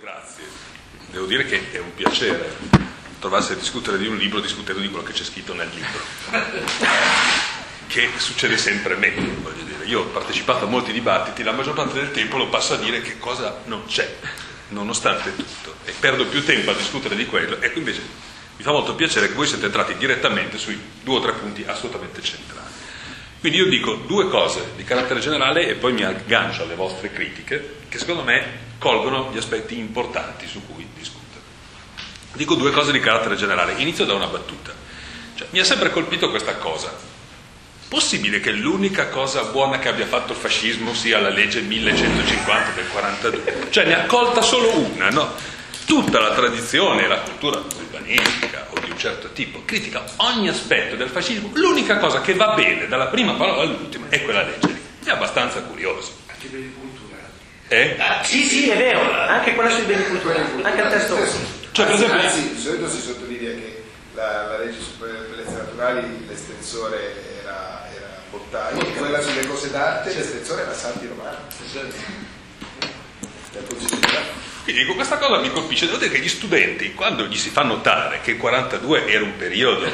Grazie. 0.00 0.44
Devo 1.10 1.26
dire 1.26 1.46
che 1.46 1.72
è 1.72 1.78
un 1.78 1.94
piacere 1.94 2.54
trovarsi 3.18 3.52
a 3.52 3.56
discutere 3.56 3.96
di 3.96 4.06
un 4.06 4.16
libro 4.16 4.40
discutendo 4.40 4.80
di 4.80 4.88
quello 4.90 5.04
che 5.04 5.12
c'è 5.12 5.24
scritto 5.24 5.54
nel 5.54 5.68
libro. 5.68 6.00
Che 7.86 8.10
succede 8.16 8.58
sempre 8.58 8.96
meglio, 8.96 9.32
voglio 9.42 9.62
dire. 9.62 9.84
Io 9.84 10.00
ho 10.00 10.06
partecipato 10.06 10.64
a 10.64 10.68
molti 10.68 10.92
dibattiti, 10.92 11.44
la 11.44 11.52
maggior 11.52 11.74
parte 11.74 11.94
del 11.94 12.10
tempo 12.10 12.36
lo 12.36 12.48
passo 12.48 12.74
a 12.74 12.78
dire 12.78 13.00
che 13.00 13.16
cosa 13.18 13.60
non 13.66 13.86
c'è, 13.86 14.12
nonostante 14.70 15.34
tutto. 15.34 15.76
E 15.84 15.92
perdo 15.92 16.26
più 16.26 16.44
tempo 16.44 16.72
a 16.72 16.74
discutere 16.74 17.14
di 17.14 17.26
quello. 17.26 17.60
Ecco 17.60 17.78
invece 17.78 18.02
mi 18.56 18.64
fa 18.64 18.72
molto 18.72 18.96
piacere 18.96 19.28
che 19.28 19.34
voi 19.34 19.46
siete 19.46 19.66
entrati 19.66 19.96
direttamente 19.96 20.58
sui 20.58 20.78
due 21.02 21.18
o 21.18 21.20
tre 21.20 21.32
punti 21.34 21.64
assolutamente 21.64 22.20
centrali. 22.22 22.66
Quindi 23.38 23.58
io 23.58 23.66
dico 23.66 23.94
due 23.94 24.28
cose 24.28 24.72
di 24.74 24.82
carattere 24.82 25.20
generale 25.20 25.68
e 25.68 25.74
poi 25.74 25.92
mi 25.92 26.02
aggancio 26.02 26.64
alle 26.64 26.74
vostre 26.74 27.12
critiche, 27.12 27.76
che 27.88 27.98
secondo 27.98 28.24
me 28.24 28.65
colgono 28.78 29.30
gli 29.32 29.38
aspetti 29.38 29.78
importanti 29.78 30.46
su 30.46 30.62
cui 30.66 30.86
discutere. 30.94 31.24
Dico 32.32 32.54
due 32.54 32.70
cose 32.70 32.92
di 32.92 33.00
carattere 33.00 33.36
generale. 33.36 33.74
Inizio 33.78 34.04
da 34.04 34.14
una 34.14 34.26
battuta. 34.26 34.72
Cioè, 35.34 35.48
mi 35.50 35.58
ha 35.58 35.64
sempre 35.64 35.90
colpito 35.90 36.30
questa 36.30 36.56
cosa. 36.56 36.94
Possibile 37.88 38.40
che 38.40 38.50
l'unica 38.50 39.08
cosa 39.08 39.44
buona 39.44 39.78
che 39.78 39.88
abbia 39.88 40.06
fatto 40.06 40.32
il 40.32 40.38
fascismo 40.38 40.92
sia 40.92 41.20
la 41.20 41.28
legge 41.28 41.60
1150 41.60 42.72
del 42.72 42.88
42? 42.88 43.66
Cioè 43.70 43.84
ne 43.84 43.94
ha 43.94 44.06
colta 44.06 44.42
solo 44.42 44.76
una, 44.76 45.08
no? 45.10 45.34
Tutta 45.86 46.18
la 46.18 46.34
tradizione 46.34 47.04
e 47.04 47.06
la 47.06 47.20
cultura 47.20 47.58
urbanistica 47.58 48.66
o 48.70 48.80
di 48.80 48.90
un 48.90 48.98
certo 48.98 49.28
tipo 49.28 49.62
critica 49.64 50.04
ogni 50.16 50.48
aspetto 50.48 50.96
del 50.96 51.08
fascismo. 51.08 51.50
L'unica 51.54 51.98
cosa 51.98 52.20
che 52.20 52.34
va 52.34 52.54
bene 52.54 52.88
dalla 52.88 53.06
prima 53.06 53.34
parola 53.34 53.62
all'ultima 53.62 54.06
è 54.08 54.22
quella 54.24 54.42
legge. 54.42 54.80
È 55.04 55.10
abbastanza 55.10 55.62
curioso. 55.62 56.12
Anche 56.26 56.48
per 56.48 56.58
i 56.58 56.72
culturali. 56.72 56.95
Eh? 57.68 57.96
Sì, 58.22 58.44
sì, 58.44 58.68
è 58.68 58.76
vero, 58.76 59.00
anche 59.12 59.54
quella 59.54 59.70
sui 59.70 59.84
beni 59.84 60.06
culturali, 60.06 60.62
anche 60.62 60.80
il 60.82 60.88
testo. 60.88 61.16
Cioè, 61.72 61.86
per 61.86 61.94
esempio, 61.94 62.20
Anzi, 62.20 62.54
di 62.54 62.60
solito 62.60 62.88
si 62.88 63.00
sottolinea 63.00 63.54
che 63.54 63.82
la, 64.14 64.46
la 64.46 64.58
legge 64.58 64.78
sulle 64.80 65.26
bellezze 65.28 65.56
naturali, 65.56 66.26
l'estensore 66.26 67.40
era, 67.42 67.86
era 67.94 68.20
Bottani, 68.30 68.80
e 68.80 68.92
quella 68.92 69.20
sulle 69.20 69.46
cose 69.46 69.70
d'arte, 69.70 70.14
l'estensore 70.14 70.62
era 70.62 70.74
Santi 70.74 71.06
Romano. 71.06 71.38
Possibilità. 73.68 74.20
Quindi 74.62 74.82
dico, 74.82 74.94
questa 74.94 75.18
cosa 75.18 75.40
mi 75.40 75.50
colpisce, 75.50 75.86
devo 75.86 75.98
dire 75.98 76.10
che 76.10 76.20
gli 76.20 76.28
studenti, 76.28 76.94
quando 76.94 77.24
gli 77.26 77.36
si 77.36 77.50
fa 77.50 77.62
notare 77.62 78.20
che 78.22 78.32
il 78.32 78.36
42 78.36 79.06
era 79.06 79.24
un 79.24 79.36
periodo, 79.36 79.90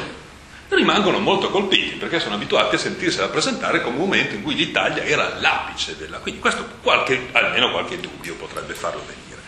rimangono 0.75 1.19
molto 1.19 1.49
colpiti 1.49 1.95
perché 1.95 2.19
sono 2.19 2.35
abituati 2.35 2.75
a 2.75 2.79
sentirsela 2.79 3.27
presentare 3.27 3.81
come 3.81 3.97
un 3.97 4.03
momento 4.03 4.35
in 4.35 4.41
cui 4.41 4.55
l'Italia 4.55 5.03
era 5.03 5.37
l'apice 5.39 5.97
della... 5.97 6.17
Quindi 6.17 6.39
questo 6.39 6.65
qualche, 6.81 7.29
almeno 7.31 7.71
qualche 7.71 7.99
dubbio 7.99 8.35
potrebbe 8.35 8.73
farlo 8.73 9.03
venire. 9.05 9.41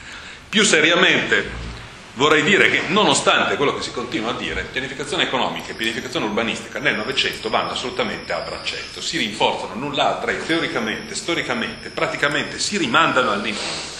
Più 0.50 0.64
seriamente 0.64 1.73
vorrei 2.14 2.44
dire 2.44 2.70
che 2.70 2.84
nonostante 2.88 3.56
quello 3.56 3.76
che 3.76 3.81
si 3.81 3.92
continua 3.92 4.31
a 4.31 4.36
dire, 4.36 4.68
pianificazione 4.72 5.23
economica 5.23 5.72
e 5.72 5.76
pianificazione 5.76 6.26
urbanistica 6.26 6.80
nel 6.80 6.96
Novecento 6.96 7.50
vanno 7.50 7.72
assolutamente 7.72 8.31
a 8.31 8.40
braccetto, 8.40 9.02
si 9.02 9.18
rinforzano 9.18 9.76
null'altra 9.76 10.31
e 10.31 10.46
teoricamente, 10.46 11.14
storicamente, 11.16 11.90
praticamente 11.90 12.59
si 12.59 12.78
rimandano 12.78 13.31
all'infinito. 13.31 13.94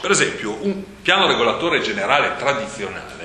Per 0.00 0.10
esempio, 0.10 0.58
un 0.60 0.82
piano 1.02 1.26
regolatore 1.26 1.80
generale 1.80 2.36
tradizionale 2.36 3.16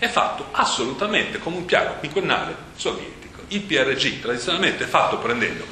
è 0.00 0.08
fatto 0.08 0.46
assolutamente 0.52 1.38
come 1.38 1.58
un 1.58 1.66
piano 1.66 1.96
quinquennale 1.98 2.56
sovietico. 2.74 3.42
Il 3.48 3.60
PRG 3.60 4.20
tradizionalmente 4.20 4.84
è 4.84 4.86
fatto 4.86 5.18
prendendo 5.18 5.64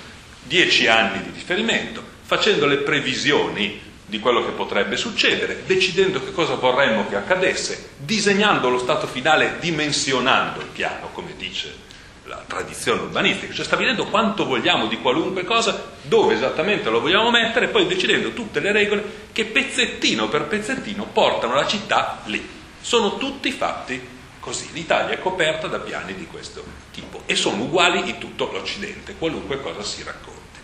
dieci 0.42 0.86
anni 0.86 1.22
di 1.22 1.30
riferimento, 1.32 2.02
facendo 2.22 2.66
le 2.66 2.76
previsioni 2.76 3.80
di 4.04 4.20
quello 4.20 4.44
che 4.44 4.50
potrebbe 4.50 4.98
succedere, 4.98 5.62
decidendo 5.64 6.22
che 6.22 6.32
cosa 6.32 6.54
vorremmo 6.54 7.08
che 7.08 7.16
accadesse, 7.16 7.92
disegnando 7.96 8.68
lo 8.68 8.78
stato 8.78 9.06
finale, 9.06 9.56
dimensionando 9.60 10.60
il 10.60 10.68
piano, 10.68 11.08
come 11.12 11.34
dice 11.36 11.86
la 12.24 12.44
tradizione 12.46 13.00
urbanistica, 13.00 13.54
cioè 13.54 13.64
stabilendo 13.64 14.04
quanto 14.06 14.44
vogliamo 14.44 14.88
di 14.88 14.98
qualunque 14.98 15.44
cosa, 15.44 15.92
dove 16.02 16.34
esattamente 16.34 16.90
lo 16.90 17.00
vogliamo 17.00 17.30
mettere, 17.30 17.66
e 17.66 17.68
poi 17.68 17.86
decidendo 17.86 18.34
tutte 18.34 18.60
le 18.60 18.72
regole 18.72 19.04
che 19.32 19.46
pezzettino 19.46 20.28
per 20.28 20.42
pezzettino 20.44 21.04
portano 21.04 21.54
la 21.54 21.66
città 21.66 22.20
lì. 22.26 22.46
Sono 22.80 23.16
tutti 23.16 23.50
fatti 23.50 24.16
così. 24.48 24.72
L'Italia 24.72 25.14
è 25.14 25.20
coperta 25.20 25.66
da 25.66 25.78
piani 25.78 26.14
di 26.14 26.26
questo 26.26 26.64
tipo 26.90 27.22
e 27.26 27.36
sono 27.36 27.64
uguali 27.64 28.08
in 28.08 28.18
tutto 28.18 28.50
l'Occidente, 28.50 29.14
qualunque 29.18 29.60
cosa 29.60 29.82
si 29.82 30.02
racconti. 30.02 30.58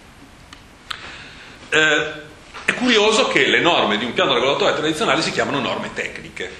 Eh, 1.68 2.12
è 2.64 2.74
curioso 2.74 3.28
che 3.28 3.46
le 3.46 3.60
norme 3.60 3.98
di 3.98 4.06
un 4.06 4.14
piano 4.14 4.32
regolatore 4.32 4.72
tradizionale 4.74 5.20
si 5.20 5.32
chiamano 5.32 5.60
norme 5.60 5.92
tecniche, 5.92 6.50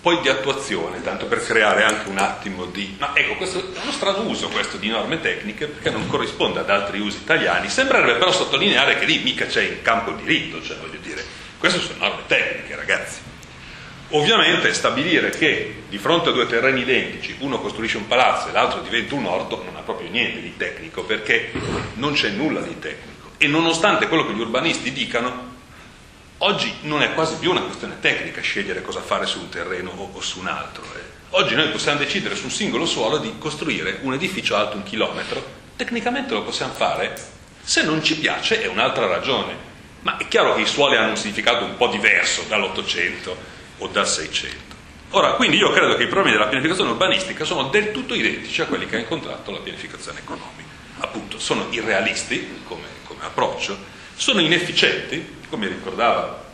poi 0.00 0.20
di 0.22 0.30
attuazione, 0.30 1.02
tanto 1.02 1.26
per 1.26 1.44
creare 1.44 1.84
anche 1.84 2.08
un 2.08 2.16
attimo 2.16 2.64
di... 2.64 2.96
Ma 2.98 3.10
ecco, 3.12 3.34
questo 3.34 3.58
è 3.58 3.78
uno 3.82 3.92
strano 3.92 4.22
uso 4.22 4.48
questo 4.48 4.78
di 4.78 4.88
norme 4.88 5.20
tecniche 5.20 5.66
perché 5.66 5.90
non 5.90 6.06
corrisponde 6.06 6.60
ad 6.60 6.70
altri 6.70 6.98
usi 6.98 7.18
italiani, 7.18 7.68
sembrerebbe 7.68 8.14
però 8.14 8.32
sottolineare 8.32 8.98
che 8.98 9.04
lì 9.04 9.18
mica 9.18 9.44
c'è 9.44 9.62
in 9.64 9.82
campo 9.82 10.12
diritto, 10.12 10.62
cioè 10.62 10.78
voglio 10.78 10.98
dire, 11.02 11.22
queste 11.58 11.78
sono 11.80 11.98
norme 11.98 12.22
tecniche 12.26 12.74
ragazzi. 12.74 13.29
Ovviamente 14.12 14.74
stabilire 14.74 15.30
che 15.30 15.82
di 15.88 15.96
fronte 15.98 16.30
a 16.30 16.32
due 16.32 16.46
terreni 16.46 16.80
identici 16.80 17.36
uno 17.40 17.60
costruisce 17.60 17.96
un 17.96 18.08
palazzo 18.08 18.48
e 18.48 18.52
l'altro 18.52 18.80
diventa 18.80 19.14
un 19.14 19.26
orto 19.26 19.62
non 19.64 19.76
ha 19.76 19.80
proprio 19.80 20.10
niente 20.10 20.40
di 20.40 20.56
tecnico 20.56 21.04
perché 21.04 21.52
non 21.94 22.14
c'è 22.14 22.30
nulla 22.30 22.60
di 22.60 22.76
tecnico. 22.80 23.30
E 23.38 23.46
nonostante 23.46 24.08
quello 24.08 24.26
che 24.26 24.32
gli 24.32 24.40
urbanisti 24.40 24.92
dicano 24.92 25.48
oggi 26.38 26.74
non 26.82 27.02
è 27.02 27.14
quasi 27.14 27.36
più 27.36 27.50
una 27.50 27.60
questione 27.62 27.98
tecnica 28.00 28.40
scegliere 28.40 28.82
cosa 28.82 29.00
fare 29.00 29.26
su 29.26 29.38
un 29.38 29.48
terreno 29.48 29.92
o, 29.94 30.10
o 30.12 30.20
su 30.20 30.40
un 30.40 30.48
altro 30.48 30.82
eh. 30.96 31.02
oggi 31.30 31.54
noi 31.54 31.68
possiamo 31.68 31.98
decidere 31.98 32.34
su 32.34 32.44
un 32.44 32.50
singolo 32.50 32.86
suolo 32.86 33.18
di 33.18 33.34
costruire 33.38 33.98
un 34.02 34.14
edificio 34.14 34.56
alto 34.56 34.76
un 34.76 34.82
chilometro. 34.82 35.58
Tecnicamente 35.76 36.34
lo 36.34 36.42
possiamo 36.42 36.72
fare 36.72 37.14
se 37.62 37.84
non 37.84 38.02
ci 38.02 38.16
piace 38.18 38.60
è 38.60 38.66
un'altra 38.66 39.06
ragione. 39.06 39.68
Ma 40.00 40.16
è 40.16 40.26
chiaro 40.26 40.54
che 40.54 40.62
i 40.62 40.66
suoli 40.66 40.96
hanno 40.96 41.10
un 41.10 41.16
significato 41.16 41.64
un 41.64 41.76
po' 41.76 41.88
diverso 41.88 42.42
dall'Ottocento 42.48 43.58
o 43.80 43.88
dal 43.88 44.08
600. 44.08 44.78
Ora, 45.10 45.32
quindi 45.32 45.56
io 45.56 45.70
credo 45.72 45.96
che 45.96 46.04
i 46.04 46.08
problemi 46.08 46.36
della 46.36 46.48
pianificazione 46.48 46.90
urbanistica 46.90 47.44
sono 47.44 47.64
del 47.64 47.90
tutto 47.90 48.14
identici 48.14 48.62
a 48.62 48.66
quelli 48.66 48.86
che 48.86 48.96
ha 48.96 49.00
incontrato 49.00 49.50
la 49.50 49.58
pianificazione 49.58 50.20
economica. 50.20 50.68
Appunto, 51.00 51.38
sono 51.38 51.66
irrealisti 51.70 52.62
come, 52.64 52.86
come 53.04 53.24
approccio, 53.24 53.76
sono 54.14 54.40
inefficienti, 54.40 55.38
come 55.48 55.66
ricordava 55.66 56.48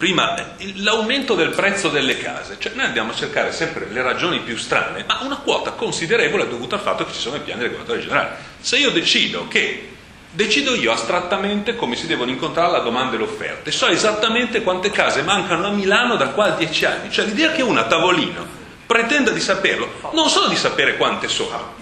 prima, 0.00 0.34
l'aumento 0.76 1.34
del 1.34 1.50
prezzo 1.50 1.90
delle 1.90 2.16
case, 2.16 2.56
cioè 2.58 2.72
noi 2.72 2.86
andiamo 2.86 3.10
a 3.10 3.14
cercare 3.14 3.52
sempre 3.52 3.86
le 3.90 4.00
ragioni 4.00 4.40
più 4.40 4.56
strane, 4.56 5.04
ma 5.06 5.18
una 5.20 5.36
quota 5.36 5.72
considerevole 5.72 6.44
è 6.44 6.48
dovuta 6.48 6.76
al 6.76 6.80
fatto 6.80 7.04
che 7.04 7.12
ci 7.12 7.20
sono 7.20 7.36
i 7.36 7.40
piani 7.40 7.60
regolatori 7.60 8.00
generali. 8.00 8.30
Se 8.60 8.78
io 8.78 8.88
decido 8.92 9.46
che 9.46 9.89
Decido 10.32 10.76
io 10.76 10.92
astrattamente 10.92 11.74
come 11.74 11.96
si 11.96 12.06
devono 12.06 12.30
incontrare 12.30 12.70
la 12.70 12.78
domanda 12.78 13.16
e 13.16 13.18
l'offerta 13.18 13.68
e 13.68 13.72
so 13.72 13.88
esattamente 13.88 14.62
quante 14.62 14.90
case 14.90 15.22
mancano 15.22 15.66
a 15.66 15.70
Milano 15.70 16.14
da 16.14 16.28
qua 16.28 16.44
a 16.44 16.50
dieci 16.50 16.84
anni. 16.84 17.10
Cioè 17.10 17.24
l'idea 17.24 17.50
che 17.50 17.62
uno 17.62 17.80
a 17.80 17.86
tavolino 17.86 18.46
pretenda 18.86 19.32
di 19.32 19.40
saperlo, 19.40 20.10
non 20.12 20.28
solo 20.28 20.46
di 20.46 20.54
sapere 20.54 20.96
quante 20.96 21.26
sono, 21.26 21.74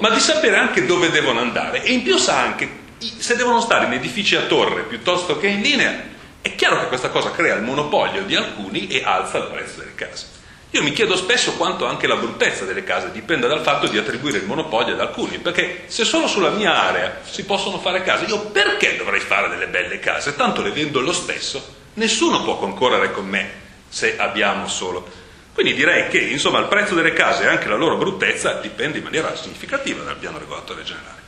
ma 0.00 0.08
di 0.08 0.20
sapere 0.20 0.56
anche 0.56 0.86
dove 0.86 1.10
devono 1.10 1.40
andare 1.40 1.82
e 1.82 1.92
in 1.92 2.02
più 2.02 2.16
sa 2.16 2.40
anche 2.40 2.78
se 2.96 3.36
devono 3.36 3.60
stare 3.60 3.84
in 3.84 3.92
edifici 3.92 4.34
a 4.34 4.42
torre 4.42 4.82
piuttosto 4.84 5.38
che 5.38 5.48
in 5.48 5.60
linea. 5.60 6.08
È 6.40 6.54
chiaro 6.54 6.80
che 6.80 6.86
questa 6.86 7.10
cosa 7.10 7.32
crea 7.32 7.54
il 7.54 7.62
monopolio 7.62 8.22
di 8.24 8.34
alcuni 8.34 8.86
e 8.86 9.02
alza 9.04 9.36
il 9.36 9.48
prezzo 9.52 9.80
delle 9.80 9.94
case. 9.94 10.39
Io 10.72 10.82
mi 10.84 10.92
chiedo 10.92 11.16
spesso 11.16 11.54
quanto 11.54 11.84
anche 11.84 12.06
la 12.06 12.14
bruttezza 12.14 12.64
delle 12.64 12.84
case 12.84 13.10
dipenda 13.10 13.48
dal 13.48 13.60
fatto 13.60 13.88
di 13.88 13.98
attribuire 13.98 14.38
il 14.38 14.46
monopolio 14.46 14.94
ad 14.94 15.00
alcuni, 15.00 15.38
perché 15.38 15.84
se 15.86 16.04
solo 16.04 16.28
sulla 16.28 16.50
mia 16.50 16.84
area 16.84 17.22
si 17.24 17.44
possono 17.44 17.80
fare 17.80 18.02
case, 18.02 18.26
io 18.26 18.38
perché 18.50 18.96
dovrei 18.96 19.18
fare 19.18 19.48
delle 19.48 19.66
belle 19.66 19.98
case? 19.98 20.36
Tanto 20.36 20.62
le 20.62 20.70
vendo 20.70 21.00
lo 21.00 21.12
stesso, 21.12 21.74
nessuno 21.94 22.44
può 22.44 22.56
concorrere 22.56 23.10
con 23.10 23.26
me 23.26 23.50
se 23.88 24.16
abbiamo 24.16 24.68
solo. 24.68 25.08
Quindi 25.52 25.74
direi 25.74 26.08
che 26.08 26.20
insomma 26.20 26.60
il 26.60 26.66
prezzo 26.66 26.94
delle 26.94 27.12
case 27.12 27.42
e 27.42 27.48
anche 27.48 27.66
la 27.66 27.74
loro 27.74 27.96
bruttezza 27.96 28.52
dipende 28.54 28.98
in 28.98 29.04
maniera 29.04 29.34
significativa 29.34 30.04
dal 30.04 30.16
piano 30.16 30.38
regolatore 30.38 30.84
generale. 30.84 31.19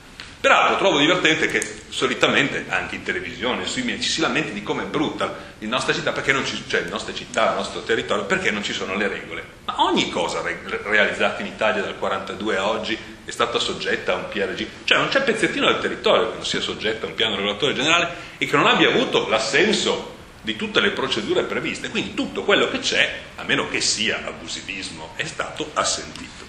Peraltro 0.42 0.76
trovo 0.76 0.98
divertente 0.98 1.46
che 1.46 1.64
solitamente 1.88 2.64
anche 2.66 2.96
in 2.96 3.04
televisione, 3.04 3.64
sui 3.64 3.82
media, 3.82 4.02
ci 4.02 4.08
si 4.08 4.20
lamenti 4.20 4.50
di 4.50 4.64
come 4.64 4.82
è 4.82 4.86
brutta 4.86 5.26
la 5.56 5.68
nostra 5.68 5.94
città, 5.94 6.10
perché 6.10 6.32
non 6.32 6.44
ci, 6.44 6.60
cioè 6.66 6.80
le 6.80 6.88
nostre 6.88 7.14
città, 7.14 7.50
il 7.50 7.54
nostro 7.54 7.82
territorio, 7.82 8.24
perché 8.24 8.50
non 8.50 8.64
ci 8.64 8.72
sono 8.72 8.96
le 8.96 9.06
regole. 9.06 9.44
Ma 9.66 9.84
ogni 9.84 10.10
cosa 10.10 10.42
re- 10.42 10.80
realizzata 10.82 11.42
in 11.42 11.46
Italia 11.46 11.82
dal 11.82 11.96
42 11.96 12.56
a 12.56 12.68
oggi 12.68 12.98
è 13.24 13.30
stata 13.30 13.60
soggetta 13.60 14.14
a 14.14 14.16
un 14.16 14.28
PRG, 14.30 14.66
cioè 14.82 14.98
non 14.98 15.06
c'è 15.06 15.22
pezzettino 15.22 15.66
del 15.66 15.78
territorio 15.78 16.30
che 16.30 16.36
non 16.38 16.44
sia 16.44 16.60
soggetta 16.60 17.06
a 17.06 17.10
un 17.10 17.14
piano 17.14 17.36
regolatore 17.36 17.74
generale 17.74 18.08
e 18.36 18.44
che 18.44 18.56
non 18.56 18.66
abbia 18.66 18.88
avuto 18.88 19.28
l'assenso 19.28 20.16
di 20.42 20.56
tutte 20.56 20.80
le 20.80 20.90
procedure 20.90 21.44
previste. 21.44 21.88
Quindi 21.88 22.14
tutto 22.14 22.42
quello 22.42 22.68
che 22.68 22.80
c'è, 22.80 23.20
a 23.36 23.44
meno 23.44 23.68
che 23.68 23.80
sia 23.80 24.20
abusivismo, 24.26 25.12
è 25.14 25.24
stato 25.24 25.70
assentito. 25.74 26.41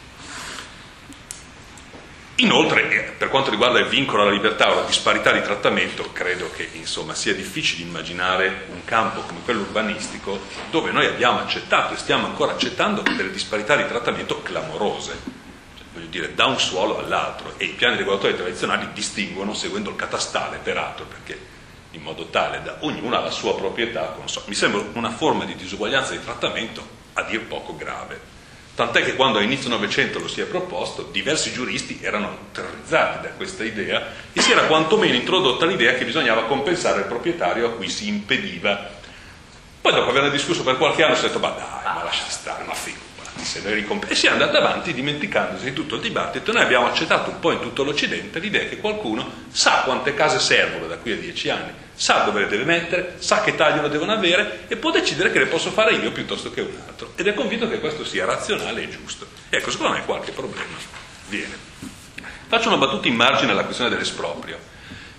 Inoltre, 2.38 2.90
eh, 2.90 3.12
per 3.12 3.30
quanto 3.30 3.52
riguarda 3.52 3.78
il 3.78 3.86
vincolo 3.86 4.24
alla 4.24 4.32
libertà 4.32 4.72
o 4.72 4.76
la 4.76 4.88
disparità 4.88 5.32
di 5.32 5.44
trattamento, 5.44 6.12
credo 6.12 6.50
che 6.50 6.68
insomma, 6.74 7.14
sia 7.14 7.36
difficile 7.36 7.84
immaginare 7.84 8.66
un 8.72 8.84
campo 8.86 9.22
come 9.22 9.42
quello 9.46 9.62
urbanistico 9.62 10.40
dove 10.72 10.90
noi 10.90 11.06
abbiamo 11.06 11.40
accettato 11.40 11.94
e 11.94 11.98
stiamo 11.98 12.26
ancora 12.26 12.54
accettando 12.54 13.02
delle 13.02 13.30
disparità 13.30 13.76
di 13.76 13.86
trattamento 13.86 14.42
clamorose, 14.42 15.12
cioè, 15.78 15.86
voglio 15.94 16.08
dire, 16.08 16.34
da 16.34 16.48
un 16.48 16.60
suolo 16.60 16.98
all'altro. 16.98 17.54
E 17.58 17.66
i 17.66 17.74
piani 17.74 17.98
regolatori 17.98 18.36
tradizionali 18.36 18.88
distinguono 18.94 19.54
seguendo 19.54 19.92
il 19.92 19.96
catastale, 19.96 20.58
peraltro, 20.58 21.06
perché 21.06 21.40
in 21.92 22.02
modo 22.02 22.26
tale 22.26 22.64
da 22.64 22.78
ognuno 22.80 23.16
ha 23.16 23.22
la 23.22 23.30
sua 23.30 23.56
proprietà. 23.56 24.18
So, 24.26 24.42
mi 24.48 24.56
sembra 24.56 24.84
una 24.94 25.12
forma 25.12 25.46
di 25.46 25.56
disuguaglianza 25.56 26.14
di 26.14 26.24
trattamento 26.24 26.84
a 27.14 27.22
dir 27.22 27.42
poco 27.42 27.76
grave. 27.76 28.20
Tant'è 28.75 29.04
che 29.04 29.16
quando 29.16 29.38
a 29.38 29.44
inizio 29.44 29.70
Novecento 29.70 30.18
lo 30.18 30.28
si 30.28 30.42
è 30.42 30.46
proposto, 30.46 31.04
diversi 31.12 31.52
giuristi 31.54 32.00
erano 32.02 32.36
terrorizzati 32.52 33.28
da 33.28 33.34
questa 33.34 33.64
idea 33.64 34.04
e 34.34 34.42
si 34.42 34.52
era 34.52 34.64
quantomeno 34.64 35.14
introdotta 35.14 35.68
l'idea 35.68 35.94
che 35.94 36.06
bisognava 36.06 36.46
compensare 36.46 37.02
il 37.02 37.06
proprietario 37.06 37.68
a 37.68 37.72
cui 37.72 37.88
si 37.88 38.08
impediva. 38.08 38.90
Poi 39.80 39.92
dopo 39.92 40.10
averne 40.10 40.31
discusso 40.31 40.64
per 40.64 40.78
qualche 40.78 41.04
anno 41.04 41.14
si 41.14 41.25
è 41.25 41.28
detto, 41.28 41.40
ma 41.40 41.50
dai, 41.50 41.94
ma 41.94 42.04
lascia 42.04 42.25
stare, 42.28 42.64
ma 42.64 42.74
figurati, 42.74 43.03
se 43.44 43.62
noi 43.62 43.74
ricomp- 43.74 44.10
E 44.10 44.16
si 44.16 44.28
è 44.28 44.30
andato 44.30 44.57
avanti 44.57 44.94
dimenticandosi 44.94 45.66
di 45.66 45.74
tutto 45.74 45.95
il 45.95 46.01
dibattito. 46.01 46.51
Noi 46.51 46.62
abbiamo 46.62 46.88
accettato 46.88 47.30
un 47.30 47.40
po' 47.40 47.51
in 47.51 47.60
tutto 47.60 47.84
l'Occidente 47.84 48.40
l'idea 48.40 48.66
che 48.66 48.78
qualcuno 48.78 49.45
sa 49.51 49.81
quante 49.86 50.13
case 50.13 50.40
servono 50.40 50.88
da 50.88 50.98
qui 50.98 51.12
a 51.12 51.18
dieci 51.18 51.50
anni 51.50 51.81
sa 51.95 52.24
dove 52.24 52.42
le 52.42 52.48
deve 52.48 52.63
mettere, 52.63 53.16
sa 53.19 53.42
che 53.42 53.56
taglio 53.56 53.81
lo 53.81 53.88
devono 53.88 54.12
avere 54.12 54.66
e 54.68 54.75
può 54.78 54.92
decidere 54.92 55.31
che 55.31 55.40
le 55.40 55.45
posso 55.45 55.72
fare 55.72 55.94
io 55.94 56.12
piuttosto 56.12 56.51
che 56.51 56.62
un 56.62 56.75
altro. 56.88 57.13
Ed 57.16 57.28
è 57.28 57.34
convinto 57.34 57.69
che 57.69 57.80
questo 57.80 58.04
sia 58.04 58.25
razionale 58.25 58.84
e 58.84 58.90
giusto. 58.90 59.28
Ecco, 59.50 59.72
secondo 59.72 59.94
me 59.94 60.04
qualche 60.04 60.31
problema 60.31 60.75
viene. 61.28 61.56
Faccio 62.48 62.68
una 62.68 62.78
battuta 62.78 63.07
in 63.07 63.16
margine 63.16 63.51
alla 63.51 63.63
questione 63.63 63.89
dell'esproprio. 63.89 64.72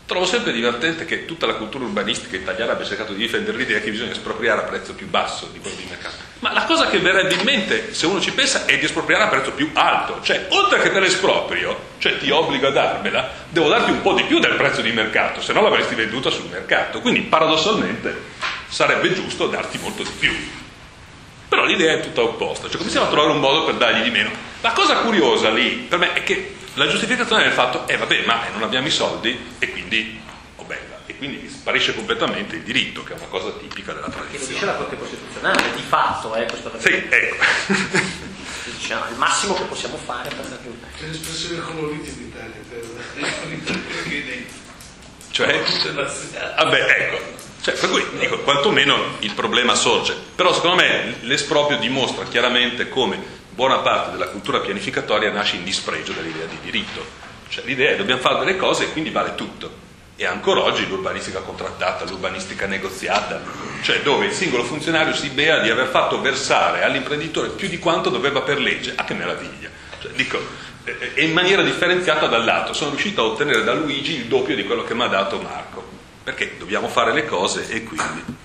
Trovo 0.06 0.26
sempre 0.26 0.52
divertente 0.52 1.06
che 1.06 1.24
tutta 1.24 1.46
la 1.46 1.54
cultura 1.54 1.84
urbanistica 1.84 2.36
italiana 2.36 2.72
abbia 2.72 2.84
cercato 2.84 3.14
di 3.14 3.20
difendere 3.20 3.56
l'idea 3.56 3.80
che 3.80 3.90
bisogna 3.90 4.10
espropriare 4.10 4.60
a 4.60 4.64
prezzo 4.64 4.92
più 4.92 5.08
basso 5.08 5.48
di 5.50 5.58
quello 5.58 5.76
di 5.76 5.86
mercato. 5.88 6.16
Ma 6.40 6.52
la 6.52 6.64
cosa 6.64 6.88
che 6.88 6.98
verrebbe 6.98 7.32
in 7.32 7.40
mente, 7.42 7.94
se 7.94 8.04
uno 8.04 8.20
ci 8.20 8.30
pensa, 8.32 8.66
è 8.66 8.78
di 8.78 8.84
espropriare 8.84 9.22
a 9.24 9.28
prezzo 9.28 9.52
più 9.52 9.70
alto. 9.72 10.20
Cioè, 10.22 10.48
oltre 10.50 10.82
che 10.82 10.92
te 10.92 11.00
l'esproprio, 11.00 11.92
cioè 11.96 12.18
ti 12.18 12.28
obbligo 12.28 12.66
a 12.66 12.70
darmela, 12.70 13.30
devo 13.48 13.68
darti 13.68 13.92
un 13.92 14.02
po' 14.02 14.12
di 14.12 14.24
più 14.24 14.40
del 14.40 14.56
prezzo 14.56 14.82
di 14.82 14.92
mercato, 14.92 15.40
se 15.40 15.54
no 15.54 15.62
l'avresti 15.62 15.94
venduta 15.94 16.28
sul 16.28 16.50
mercato. 16.50 17.00
Quindi, 17.00 17.22
paradossalmente, 17.22 18.14
sarebbe 18.68 19.14
giusto 19.14 19.46
darti 19.46 19.78
molto 19.78 20.02
di 20.02 20.12
più. 20.18 20.34
Però 21.48 21.64
l'idea 21.64 21.94
è 21.94 22.00
tutta 22.00 22.20
opposta, 22.20 22.68
cioè 22.68 22.76
cominciamo 22.76 23.06
a 23.06 23.08
trovare 23.08 23.32
un 23.32 23.40
modo 23.40 23.64
per 23.64 23.76
dargli 23.76 24.02
di 24.02 24.10
meno. 24.10 24.30
La 24.60 24.72
cosa 24.72 24.96
curiosa 24.96 25.48
lì, 25.48 25.86
per 25.88 25.98
me, 25.98 26.12
è 26.12 26.24
che 26.24 26.53
la 26.74 26.88
giustificazione 26.88 27.44
del 27.44 27.52
fatto 27.52 27.86
è, 27.86 27.94
eh, 27.94 27.96
vabbè, 27.96 28.24
ma 28.26 28.48
non 28.52 28.62
abbiamo 28.62 28.86
i 28.86 28.90
soldi 28.90 29.54
e 29.58 29.70
quindi, 29.70 30.20
oh 30.56 30.64
bella, 30.64 31.00
e 31.06 31.16
quindi 31.16 31.48
sparisce 31.48 31.94
completamente 31.94 32.56
il 32.56 32.62
diritto, 32.62 33.04
che 33.04 33.14
è 33.14 33.16
una 33.16 33.26
cosa 33.26 33.50
tipica 33.52 33.92
della 33.92 34.08
tradizione. 34.08 34.38
Che 34.38 34.44
lo 34.44 34.52
dice 34.52 34.64
la 34.66 34.74
Corte 34.74 34.98
Costituzionale, 34.98 35.74
di 35.74 35.82
fatto, 35.82 36.34
eh, 36.34 36.46
questo 36.46 36.72
Sì, 36.78 37.06
ecco. 37.08 37.36
diciamo, 38.76 39.08
il 39.10 39.16
massimo 39.16 39.54
che 39.54 39.62
possiamo 39.64 39.96
fare 39.96 40.28
per 40.28 40.44
dargli 40.46 40.66
un... 40.66 40.74
C'è 40.98 41.06
l'espressione 41.06 41.60
coloriti 41.60 42.08
in 42.08 42.26
Italia, 42.26 42.56
per... 42.68 42.84
cioè, 45.30 45.62
vabbè, 46.56 46.86
ecco. 46.98 47.42
Cioè, 47.62 47.74
per 47.74 47.88
cui 47.88 48.04
dico, 48.18 48.40
quantomeno 48.40 49.16
il 49.20 49.32
problema 49.32 49.74
sorge. 49.74 50.14
Però 50.34 50.52
secondo 50.52 50.76
me 50.76 51.16
l'esproprio 51.20 51.78
dimostra 51.78 52.24
chiaramente 52.24 52.90
come 52.90 53.42
buona 53.54 53.78
parte 53.78 54.10
della 54.10 54.28
cultura 54.28 54.58
pianificatoria 54.58 55.30
nasce 55.30 55.56
in 55.56 55.64
dispregio 55.64 56.12
dell'idea 56.12 56.46
di 56.46 56.58
diritto. 56.60 57.22
Cioè 57.48 57.64
l'idea 57.64 57.92
è 57.92 57.96
dobbiamo 57.96 58.20
fare 58.20 58.38
delle 58.40 58.56
cose 58.56 58.84
e 58.84 58.92
quindi 58.92 59.10
vale 59.10 59.34
tutto. 59.34 59.82
E 60.16 60.26
ancora 60.26 60.62
oggi 60.62 60.86
l'urbanistica 60.86 61.40
contrattata, 61.40 62.04
l'urbanistica 62.04 62.66
negoziata, 62.66 63.40
cioè 63.82 64.00
dove 64.02 64.26
il 64.26 64.32
singolo 64.32 64.64
funzionario 64.64 65.14
si 65.14 65.28
bea 65.30 65.58
di 65.58 65.70
aver 65.70 65.86
fatto 65.86 66.20
versare 66.20 66.82
all'imprenditore 66.82 67.48
più 67.48 67.68
di 67.68 67.78
quanto 67.78 68.10
doveva 68.10 68.42
per 68.42 68.60
legge. 68.60 68.92
Ah, 68.96 69.04
che 69.04 69.14
meraviglia! 69.14 69.70
Cioè, 70.00 70.12
dico, 70.12 70.38
e 70.84 71.24
in 71.24 71.32
maniera 71.32 71.62
differenziata 71.62 72.26
dall'altro. 72.26 72.74
Sono 72.74 72.90
riuscito 72.90 73.22
a 73.22 73.24
ottenere 73.24 73.64
da 73.64 73.72
Luigi 73.72 74.16
il 74.16 74.26
doppio 74.26 74.54
di 74.54 74.64
quello 74.64 74.84
che 74.84 74.94
mi 74.94 75.02
ha 75.02 75.08
dato 75.08 75.40
Marco, 75.40 75.84
perché 76.22 76.56
dobbiamo 76.58 76.88
fare 76.88 77.12
le 77.12 77.24
cose 77.24 77.68
e 77.68 77.82
quindi. 77.84 78.42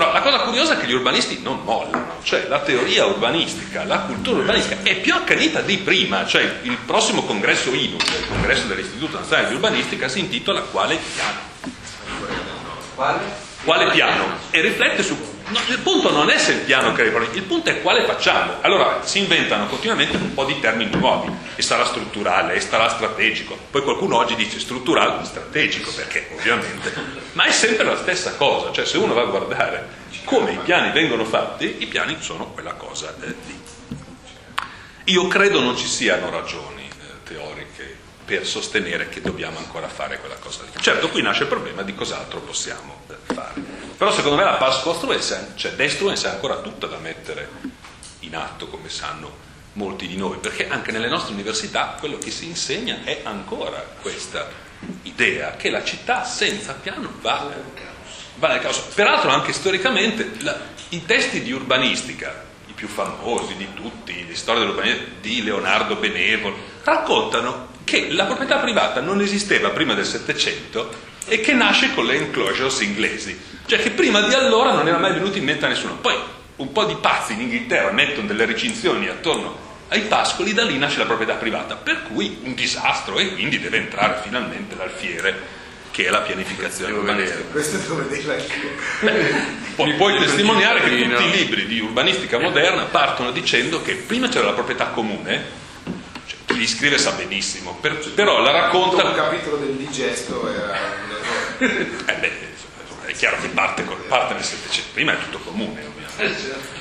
Ora, 0.00 0.12
la 0.12 0.22
cosa 0.22 0.38
curiosa 0.38 0.72
è 0.72 0.80
che 0.80 0.86
gli 0.86 0.94
urbanisti 0.94 1.40
non 1.42 1.60
mollano, 1.62 2.20
cioè 2.22 2.46
la 2.48 2.60
teoria 2.60 3.04
urbanistica, 3.04 3.84
la 3.84 3.98
cultura 3.98 4.38
urbanistica 4.38 4.78
è 4.82 4.96
più 4.96 5.12
accanita 5.14 5.60
di 5.60 5.76
prima, 5.76 6.24
cioè 6.24 6.60
il 6.62 6.78
prossimo 6.86 7.22
congresso 7.24 7.70
INU, 7.74 7.96
il 7.96 8.26
congresso 8.26 8.64
dell'Istituto 8.66 9.18
Nazionale 9.18 9.48
di 9.48 9.54
Urbanistica, 9.56 10.08
si 10.08 10.20
intitola 10.20 10.62
Quale 10.62 10.98
piano? 11.14 11.38
Quale? 12.94 13.18
Quale 13.62 13.90
piano? 13.90 14.24
E 14.48 14.62
riflette 14.62 15.02
su 15.02 15.18
No, 15.50 15.58
il 15.66 15.78
punto 15.80 16.12
non 16.12 16.30
è 16.30 16.38
se 16.38 16.52
il 16.52 16.60
piano 16.60 16.92
crea 16.92 17.08
i 17.08 17.10
problemi, 17.10 17.36
il 17.36 17.42
punto 17.42 17.70
è 17.70 17.82
quale 17.82 18.04
facciamo. 18.04 18.54
Allora 18.60 19.04
si 19.04 19.18
inventano 19.18 19.66
continuamente 19.66 20.16
un 20.16 20.32
po' 20.32 20.44
di 20.44 20.58
termini 20.60 20.94
nuovi, 20.96 21.30
e 21.56 21.62
sarà 21.62 21.84
strutturale, 21.84 22.54
e 22.54 22.60
sarà 22.60 22.88
strategico. 22.88 23.58
Poi 23.70 23.82
qualcuno 23.82 24.16
oggi 24.16 24.34
dice 24.36 24.60
strutturale, 24.60 25.24
strategico, 25.24 25.90
perché 25.92 26.28
ovviamente, 26.32 26.94
ma 27.32 27.44
è 27.44 27.50
sempre 27.50 27.84
la 27.84 27.96
stessa 27.96 28.34
cosa, 28.36 28.72
cioè 28.72 28.86
se 28.86 28.96
uno 28.96 29.12
va 29.12 29.22
a 29.22 29.26
guardare 29.26 29.88
come 30.24 30.52
i 30.52 30.58
piani 30.58 30.92
vengono 30.92 31.24
fatti, 31.24 31.76
i 31.80 31.86
piani 31.86 32.16
sono 32.20 32.46
quella 32.46 32.74
cosa 32.74 33.12
eh, 33.20 33.34
lì. 33.46 33.60
Io 35.04 35.26
credo 35.26 35.60
non 35.60 35.76
ci 35.76 35.86
siano 35.86 36.30
ragioni 36.30 36.88
eh, 36.88 37.22
teoriche 37.24 37.98
per 38.24 38.46
sostenere 38.46 39.08
che 39.08 39.20
dobbiamo 39.20 39.58
ancora 39.58 39.88
fare 39.88 40.20
quella 40.20 40.36
cosa 40.36 40.62
lì. 40.62 40.80
Certo, 40.80 41.08
qui 41.08 41.20
nasce 41.22 41.42
il 41.42 41.48
problema 41.48 41.82
di 41.82 41.94
cos'altro 41.94 42.38
possiamo 42.38 43.02
eh, 43.08 43.34
fare. 43.34 43.69
Però 44.00 44.10
secondo 44.12 44.38
me 44.38 44.44
la 44.44 44.54
pars 44.54 44.80
construenza, 44.80 45.52
cioè 45.56 45.72
destruenza 45.72 46.30
è 46.30 46.32
ancora 46.32 46.60
tutta 46.60 46.86
da 46.86 46.96
mettere 46.96 47.50
in 48.20 48.34
atto, 48.34 48.66
come 48.68 48.88
sanno 48.88 49.30
molti 49.74 50.06
di 50.06 50.16
noi, 50.16 50.38
perché 50.38 50.68
anche 50.68 50.90
nelle 50.90 51.06
nostre 51.06 51.34
università 51.34 51.96
quello 52.00 52.16
che 52.16 52.30
si 52.30 52.46
insegna 52.46 53.00
è 53.04 53.20
ancora 53.24 53.84
questa 54.00 54.48
idea 55.02 55.50
che 55.56 55.68
la 55.68 55.84
città 55.84 56.24
senza 56.24 56.72
piano 56.72 57.12
va, 57.20 57.52
va 58.36 58.48
nel 58.48 58.60
caos. 58.62 58.78
Peraltro 58.94 59.28
anche 59.28 59.52
storicamente 59.52 60.30
la, 60.38 60.58
i 60.88 61.04
testi 61.04 61.42
di 61.42 61.52
urbanistica, 61.52 62.46
i 62.68 62.72
più 62.72 62.88
famosi 62.88 63.54
di 63.56 63.68
tutti, 63.74 64.24
di 64.24 64.34
storia 64.34 64.62
dell'urbanistica 64.62 65.10
di 65.20 65.42
Leonardo 65.42 65.96
Benevolo, 65.96 66.56
raccontano 66.84 67.68
che 67.84 68.10
la 68.10 68.24
proprietà 68.24 68.60
privata 68.60 69.02
non 69.02 69.20
esisteva 69.20 69.68
prima 69.68 69.92
del 69.92 70.06
Settecento 70.06 71.08
e 71.26 71.40
che 71.40 71.52
nasce 71.52 71.92
con 71.94 72.06
le 72.06 72.14
enclosures 72.16 72.80
inglesi. 72.80 73.38
Cioè 73.66 73.78
che 73.80 73.90
prima 73.90 74.20
di 74.22 74.34
allora 74.34 74.72
non 74.72 74.88
era 74.88 74.98
mai 74.98 75.12
venuto 75.12 75.38
in 75.38 75.44
mente 75.44 75.64
a 75.64 75.68
nessuno. 75.68 75.96
Poi 75.96 76.14
un 76.56 76.72
po' 76.72 76.84
di 76.84 76.96
pazzi 77.00 77.32
in 77.32 77.40
Inghilterra 77.40 77.90
mettono 77.92 78.26
delle 78.26 78.44
recinzioni 78.44 79.08
attorno 79.08 79.68
ai 79.88 80.02
pascoli, 80.02 80.52
da 80.54 80.64
lì 80.64 80.78
nasce 80.78 80.98
la 80.98 81.06
proprietà 81.06 81.34
privata, 81.34 81.74
per 81.76 82.02
cui 82.04 82.38
un 82.42 82.54
disastro 82.54 83.18
e 83.18 83.32
quindi 83.32 83.58
deve 83.58 83.78
entrare 83.78 84.20
finalmente 84.22 84.76
l'alfiere 84.76 85.58
che 85.90 86.06
è 86.06 86.10
la 86.10 86.20
pianificazione 86.20 86.92
urbanistica. 86.92 87.42
Questo 87.50 87.76
devo 87.78 87.96
vederlo 87.96 88.32
anche 88.32 89.34
Poi 89.74 89.94
puoi 89.94 90.18
testimoniare 90.18 90.82
che 90.82 91.08
tutti 91.08 91.24
i 91.24 91.30
libri 91.30 91.66
di 91.66 91.80
urbanistica 91.80 92.38
moderna 92.38 92.84
partono 92.84 93.32
dicendo 93.32 93.82
che 93.82 93.94
prima 93.94 94.28
c'era 94.28 94.46
la 94.46 94.52
proprietà 94.52 94.86
comune, 94.86 95.42
cioè, 96.26 96.38
chi 96.46 96.56
li 96.56 96.68
scrive 96.68 96.96
sa 96.96 97.10
benissimo, 97.12 97.76
per, 97.80 97.98
però 98.14 98.40
la 98.40 98.52
racconta... 98.52 99.04
Un 99.04 99.14
capitolo 99.14 99.56
del 99.56 99.74
digesto 99.74 100.48
era. 100.48 101.08
Eh 101.60 102.14
beh, 102.14 102.32
è 103.06 103.12
chiaro 103.12 103.36
che 103.40 103.48
parte, 103.48 103.82
parte 104.08 104.34
nel 104.34 104.42
Settecento, 104.42 104.90
prima 104.94 105.12
è 105.12 105.18
tutto 105.18 105.38
comune 105.38 105.84
ovviamente. 105.84 106.78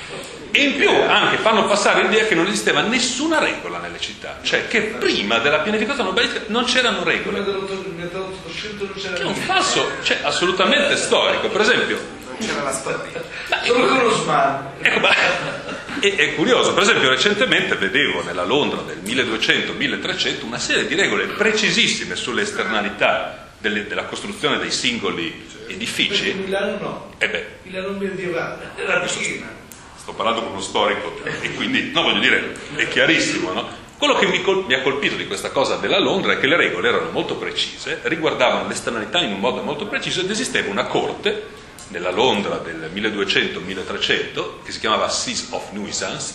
E 0.52 0.64
in 0.64 0.78
più 0.78 0.90
anche 0.90 1.38
fanno 1.38 1.66
passare 1.66 2.02
l'idea 2.02 2.26
che 2.26 2.34
non 2.34 2.48
esisteva 2.48 2.82
nessuna 2.82 3.40
regola 3.40 3.78
nelle 3.78 4.00
città, 4.00 4.40
cioè 4.42 4.68
che 4.68 4.82
prima 4.82 5.38
della 5.40 5.60
pianificazione 5.60 6.10
urbanistica 6.10 6.46
non 6.48 6.64
c'erano 6.64 7.04
regole. 7.04 7.44
Che 7.44 9.14
è 9.16 9.24
un 9.24 9.36
falso, 9.36 9.90
cioè 10.02 10.20
assolutamente 10.24 10.96
storico. 10.98 11.50
Per 11.50 11.62
esempio, 11.62 12.00
non 12.26 12.38
c'era 12.40 12.64
la 12.64 12.72
con 13.68 14.04
lo 14.04 14.12
smart. 14.12 14.84
Ecco, 14.86 15.08
è, 16.00 16.16
è, 16.16 16.36
curioso, 16.36 16.74
per 16.74 16.84
esempio 16.84 17.10
recentemente 17.10 17.76
vedevo 17.76 18.24
nella 18.24 18.44
Londra 18.44 18.82
del 18.82 19.00
1200-1300 19.04 20.46
una 20.46 20.58
serie 20.58 20.88
di 20.88 20.96
regole 20.96 21.26
precisissime 21.26 22.16
sulle 22.16 22.44
esternalità 22.44 23.39
delle, 23.60 23.88
della 23.88 24.06
costruzione 24.06 24.58
dei 24.58 24.72
singoli 24.72 25.48
edifici. 25.68 26.24
Perché 26.24 26.40
Milano 26.40 26.78
no. 26.80 27.14
Eh 27.18 27.30
beh. 27.30 27.46
Milano 27.64 27.92
medievale, 27.92 28.72
era. 28.76 29.06
Sto 29.08 30.14
parlando 30.14 30.42
con 30.42 30.52
uno 30.52 30.62
storico 30.62 31.22
e 31.42 31.54
quindi, 31.54 31.92
no, 31.92 32.04
voglio 32.04 32.20
dire, 32.20 32.56
è 32.76 32.88
chiarissimo, 32.88 33.52
no? 33.54 33.88
Quello 33.98 34.16
che 34.16 34.28
mi, 34.28 34.42
col- 34.42 34.64
mi, 34.66 34.74
ha 34.74 34.82
colpito 34.82 35.16
di 35.16 35.28
questa 35.28 35.50
cosa 35.50 35.76
della 35.76 36.00
Londra 36.00 36.32
è 36.32 36.40
che 36.40 36.48
le 36.48 36.56
regole 36.56 36.88
erano 36.88 37.12
molto 37.12 37.36
precise, 37.36 38.00
riguardavano 38.04 38.68
l'esternalità 38.68 39.20
in 39.20 39.34
un 39.34 39.40
modo 39.42 39.62
molto 39.62 39.88
preciso 39.88 40.22
ed 40.22 40.30
esisteva 40.30 40.72
una 40.72 40.86
corte 40.86 41.48
nella 41.90 42.10
Londra 42.10 42.58
del 42.60 42.90
1200-1300 42.94 44.64
che 44.64 44.72
si 44.72 44.80
chiamava 44.80 45.10
Seas 45.10 45.48
of 45.50 45.72
Nuisance, 45.74 46.34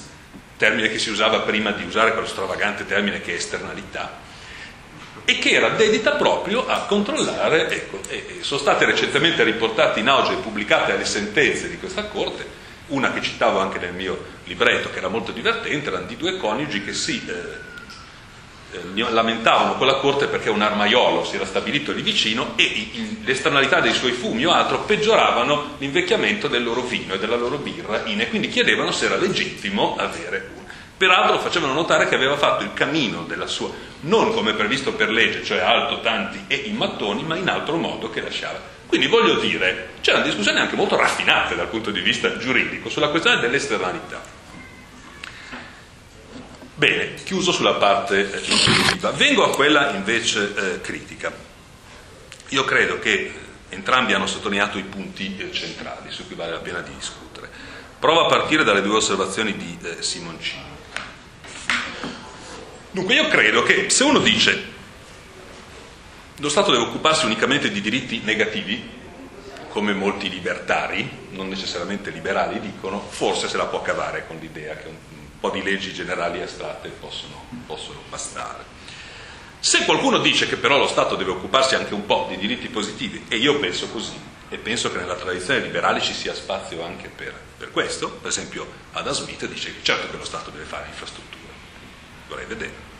termine 0.58 0.90
che 0.90 0.98
si 0.98 1.08
usava 1.08 1.40
prima 1.40 1.70
di 1.70 1.84
usare 1.84 2.12
quello 2.12 2.26
stravagante 2.26 2.84
termine 2.84 3.22
che 3.22 3.32
è 3.32 3.36
esternalità, 3.36 4.20
e 5.24 5.38
che 5.38 5.50
era 5.50 5.70
dedita 5.70 6.12
proprio 6.12 6.66
a 6.66 6.80
controllare, 6.80 7.70
ecco, 7.70 8.00
e 8.08 8.38
sono 8.40 8.60
state 8.60 8.84
recentemente 8.84 9.42
riportate 9.42 10.00
in 10.00 10.08
auge 10.08 10.34
e 10.34 10.36
pubblicate 10.36 10.96
le 10.96 11.04
sentenze 11.04 11.68
di 11.68 11.78
questa 11.78 12.04
Corte, 12.04 12.62
una 12.88 13.12
che 13.12 13.22
citavo 13.22 13.58
anche 13.58 13.78
nel 13.78 13.94
mio 13.94 14.22
libretto, 14.44 14.90
che 14.90 14.98
era 14.98 15.08
molto 15.08 15.32
divertente, 15.32 15.88
erano 15.88 16.06
di 16.06 16.16
due 16.16 16.36
coniugi 16.36 16.84
che 16.84 16.92
si 16.92 17.22
eh, 17.26 17.72
eh, 18.74 19.10
lamentavano 19.10 19.76
con 19.76 19.86
la 19.86 19.94
Corte 19.94 20.26
perché 20.26 20.50
un 20.50 20.60
armaiolo 20.60 21.24
si 21.24 21.36
era 21.36 21.46
stabilito 21.46 21.92
lì 21.92 22.02
vicino 22.02 22.54
e 22.56 22.62
i, 22.64 23.20
le 23.24 23.32
esternalità 23.32 23.80
dei 23.80 23.92
suoi 23.92 24.12
fumi 24.12 24.44
o 24.44 24.50
altro 24.50 24.80
peggioravano 24.80 25.76
l'invecchiamento 25.78 26.48
del 26.48 26.64
loro 26.64 26.82
vino 26.82 27.14
e 27.14 27.18
della 27.18 27.36
loro 27.36 27.58
birra 27.58 28.04
e 28.04 28.28
quindi 28.28 28.48
chiedevano 28.48 28.90
se 28.90 29.06
era 29.06 29.16
legittimo 29.16 29.96
avere 29.96 30.50
uno. 30.54 30.63
Peraltro 30.96 31.38
facevano 31.40 31.72
notare 31.72 32.08
che 32.08 32.14
aveva 32.14 32.36
fatto 32.36 32.62
il 32.62 32.72
cammino 32.72 33.24
della 33.24 33.46
sua, 33.46 33.70
non 34.02 34.32
come 34.32 34.54
previsto 34.54 34.92
per 34.92 35.10
legge, 35.10 35.42
cioè 35.42 35.58
alto, 35.58 36.00
tanti 36.00 36.44
e 36.46 36.54
in 36.54 36.76
mattoni, 36.76 37.24
ma 37.24 37.36
in 37.36 37.48
altro 37.48 37.76
modo 37.76 38.10
che 38.10 38.20
lasciava. 38.20 38.60
Quindi 38.86 39.08
voglio 39.08 39.40
dire, 39.40 39.94
c'erano 40.02 40.24
discussioni 40.24 40.60
anche 40.60 40.76
molto 40.76 40.96
raffinate 40.96 41.56
dal 41.56 41.66
punto 41.66 41.90
di 41.90 42.00
vista 42.00 42.36
giuridico 42.36 42.88
sulla 42.88 43.08
questione 43.08 43.40
dell'esternalità. 43.40 44.22
Bene, 46.76 47.14
chiuso 47.24 47.50
sulla 47.50 47.74
parte 47.74 48.32
eh. 48.32 49.12
Vengo 49.14 49.44
a 49.44 49.50
quella 49.50 49.90
invece 49.90 50.54
eh, 50.54 50.80
critica. 50.80 51.32
Io 52.48 52.64
credo 52.64 52.98
che 52.98 53.32
entrambi 53.68 54.12
hanno 54.12 54.26
sottolineato 54.26 54.78
i 54.78 54.82
punti 54.82 55.36
eh, 55.38 55.52
centrali 55.52 56.10
su 56.10 56.26
cui 56.26 56.36
vale 56.36 56.52
la 56.52 56.58
pena 56.58 56.80
di 56.80 56.94
discutere. 56.94 57.48
Provo 57.98 58.26
a 58.26 58.28
partire 58.28 58.64
dalle 58.64 58.82
due 58.82 58.96
osservazioni 58.96 59.56
di 59.56 59.78
eh, 59.82 60.02
Simoncini. 60.02 60.73
Dunque 62.90 63.14
io 63.14 63.28
credo 63.28 63.62
che 63.64 63.90
se 63.90 64.04
uno 64.04 64.20
dice 64.20 64.72
lo 66.38 66.48
Stato 66.48 66.72
deve 66.72 66.84
occuparsi 66.84 67.26
unicamente 67.26 67.70
di 67.70 67.80
diritti 67.80 68.20
negativi, 68.24 68.88
come 69.68 69.92
molti 69.92 70.28
libertari, 70.28 71.08
non 71.30 71.48
necessariamente 71.48 72.10
liberali, 72.10 72.60
dicono, 72.60 73.00
forse 73.00 73.48
se 73.48 73.56
la 73.56 73.66
può 73.66 73.82
cavare 73.82 74.26
con 74.26 74.36
l'idea 74.38 74.76
che 74.76 74.88
un, 74.88 74.96
po' 75.38 75.50
di 75.50 75.62
leggi 75.62 75.92
generali 75.92 76.40
astratte 76.40 76.88
possono, 76.88 77.44
possono 77.66 78.00
bastare. 78.08 78.64
Se 79.60 79.84
qualcuno 79.84 80.18
dice 80.18 80.48
che 80.48 80.56
però 80.56 80.78
lo 80.78 80.86
Stato 80.86 81.16
deve 81.16 81.32
occuparsi 81.32 81.74
anche 81.74 81.94
un 81.94 82.06
po' 82.06 82.26
di 82.28 82.36
diritti 82.36 82.68
positivi, 82.68 83.24
e 83.28 83.36
io 83.36 83.58
penso 83.58 83.88
così, 83.88 84.18
e 84.48 84.56
penso 84.58 84.90
che 84.90 84.98
nella 84.98 85.16
tradizione 85.16 85.60
liberale 85.60 86.00
ci 86.00 86.14
sia 86.14 86.34
spazio 86.34 86.84
anche 86.84 87.08
per, 87.08 87.34
per 87.58 87.70
questo, 87.70 88.10
per 88.10 88.30
esempio 88.30 88.66
Adam 88.92 89.12
Smith 89.12 89.46
dice 89.46 89.74
che 89.74 89.82
certo 89.82 90.10
che 90.10 90.16
lo 90.16 90.24
Stato 90.24 90.50
deve 90.50 90.64
fare 90.64 90.86
infrastrutture 90.88 91.43
vorrei 92.34 92.46
vedere. 92.46 92.92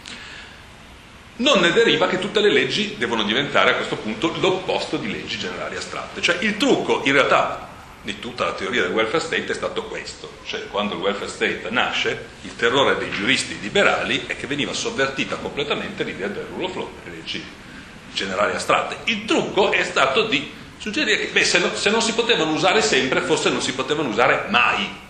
Non 1.36 1.58
ne 1.58 1.72
deriva 1.72 2.06
che 2.06 2.20
tutte 2.20 2.40
le 2.40 2.50
leggi 2.50 2.94
devono 2.96 3.24
diventare 3.24 3.72
a 3.72 3.74
questo 3.74 3.96
punto 3.96 4.32
l'opposto 4.38 4.96
di 4.96 5.10
leggi 5.10 5.36
generali 5.36 5.76
astratte. 5.76 6.22
Cioè 6.22 6.38
il 6.40 6.56
trucco 6.56 7.02
in 7.04 7.12
realtà 7.12 7.72
di 8.02 8.20
tutta 8.20 8.44
la 8.44 8.52
teoria 8.52 8.82
del 8.82 8.92
welfare 8.92 9.18
state 9.18 9.46
è 9.46 9.54
stato 9.54 9.84
questo, 9.84 10.38
cioè 10.44 10.68
quando 10.68 10.94
il 10.94 11.00
welfare 11.00 11.28
state 11.28 11.66
nasce, 11.70 12.26
il 12.42 12.54
terrore 12.54 12.98
dei 12.98 13.10
giuristi 13.10 13.58
liberali 13.60 14.24
è 14.26 14.36
che 14.36 14.46
veniva 14.46 14.72
sovvertita 14.72 15.36
completamente 15.36 16.04
l'idea 16.04 16.28
del 16.28 16.46
rule 16.50 16.66
of 16.66 16.74
law, 16.76 16.90
delle 17.02 17.16
leggi 17.16 17.42
generali 18.12 18.54
astratte. 18.54 19.10
Il 19.10 19.24
trucco 19.24 19.72
è 19.72 19.82
stato 19.82 20.26
di 20.26 20.52
suggerire 20.78 21.18
che 21.18 21.32
beh, 21.32 21.44
se, 21.44 21.58
no, 21.58 21.74
se 21.74 21.90
non 21.90 22.02
si 22.02 22.12
potevano 22.12 22.52
usare 22.52 22.80
sempre, 22.82 23.22
forse 23.22 23.48
non 23.48 23.62
si 23.62 23.72
potevano 23.72 24.10
usare 24.10 24.44
mai. 24.50 25.02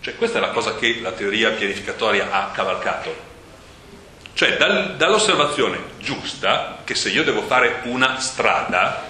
Cioè 0.00 0.14
questa 0.14 0.38
è 0.38 0.40
la 0.40 0.50
cosa 0.50 0.76
che 0.76 1.00
la 1.02 1.10
teoria 1.10 1.50
pianificatoria 1.50 2.30
ha 2.30 2.52
cavalcato. 2.52 3.25
Cioè 4.36 4.58
dal, 4.58 4.96
dall'osservazione 4.96 5.78
giusta 5.98 6.82
che 6.84 6.94
se 6.94 7.08
io 7.08 7.24
devo 7.24 7.40
fare 7.40 7.80
una 7.84 8.20
strada 8.20 9.02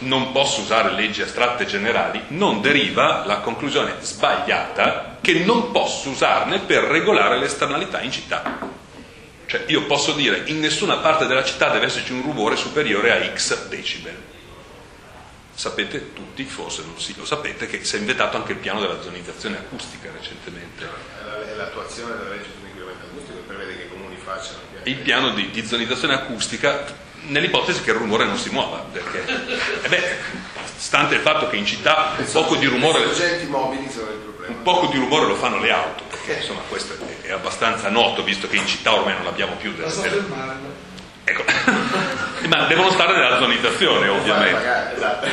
non 0.00 0.30
posso 0.32 0.60
usare 0.60 0.92
leggi 0.92 1.22
astratte 1.22 1.64
generali, 1.64 2.22
non 2.28 2.60
deriva 2.60 3.24
la 3.24 3.38
conclusione 3.38 3.94
sbagliata 4.00 5.16
che 5.22 5.38
non 5.46 5.72
posso 5.72 6.10
usarne 6.10 6.58
per 6.58 6.82
regolare 6.82 7.38
le 7.38 7.46
esternalità 7.46 8.02
in 8.02 8.12
città. 8.12 8.58
Cioè 9.46 9.62
io 9.68 9.86
posso 9.86 10.12
dire 10.12 10.42
in 10.44 10.60
nessuna 10.60 10.98
parte 10.98 11.24
della 11.24 11.42
città 11.42 11.70
deve 11.70 11.86
esserci 11.86 12.12
un 12.12 12.20
rumore 12.20 12.56
superiore 12.56 13.12
a 13.12 13.34
x 13.34 13.68
decibel 13.68 14.34
Sapete 15.56 16.12
tutti, 16.12 16.44
forse 16.44 16.82
non 16.82 17.00
sì, 17.00 17.14
lo 17.16 17.24
sapete, 17.24 17.66
che 17.66 17.82
si 17.82 17.96
è 17.96 17.98
inventato 17.98 18.36
anche 18.36 18.52
il 18.52 18.58
piano 18.58 18.78
della 18.78 19.00
zonizzazione 19.00 19.56
acustica 19.56 20.10
recentemente. 20.12 20.86
L'attuazione 21.56 22.14
della 22.18 22.28
legge 22.28 22.50
sull'inquinamento 22.52 23.06
acustico 23.06 23.38
prevede 23.46 23.78
che 23.78 23.88
facciano 24.26 24.58
il 24.82 24.96
piano 24.96 25.30
di, 25.30 25.50
di 25.50 25.64
zonizzazione 25.64 26.14
acustica 26.14 26.84
nell'ipotesi 27.28 27.82
che 27.82 27.90
il 27.90 27.96
rumore 27.96 28.24
non 28.24 28.36
si 28.36 28.50
muova, 28.50 28.84
perché 28.92 29.24
eh 29.82 29.88
beh, 29.88 30.16
stante 30.76 31.14
il 31.14 31.20
fatto 31.20 31.48
che 31.48 31.56
in 31.56 31.64
città 31.64 32.14
un 32.18 32.30
poco 32.30 32.56
di 32.56 32.66
rumore... 32.66 33.04
Un 34.48 34.62
poco 34.62 34.86
di 34.86 34.98
rumore 34.98 35.26
lo 35.26 35.34
fanno 35.34 35.58
le 35.58 35.72
auto, 35.72 36.04
perché 36.08 36.34
insomma 36.34 36.60
questo 36.68 36.96
è, 37.22 37.32
abbastanza 37.32 37.88
noto, 37.88 38.22
visto 38.22 38.48
che 38.48 38.56
in 38.56 38.66
città 38.66 38.94
ormai 38.94 39.14
non 39.14 39.26
abbiamo 39.26 39.54
più 39.56 39.72
delle... 39.74 39.92
delle 39.92 40.24
Ecco. 41.24 41.44
Ma 42.48 42.66
devono 42.66 42.90
stare 42.90 43.16
nella 43.16 43.38
zonizzazione, 43.38 44.08
ovviamente. 44.08 44.94
Esatto. 44.94 45.28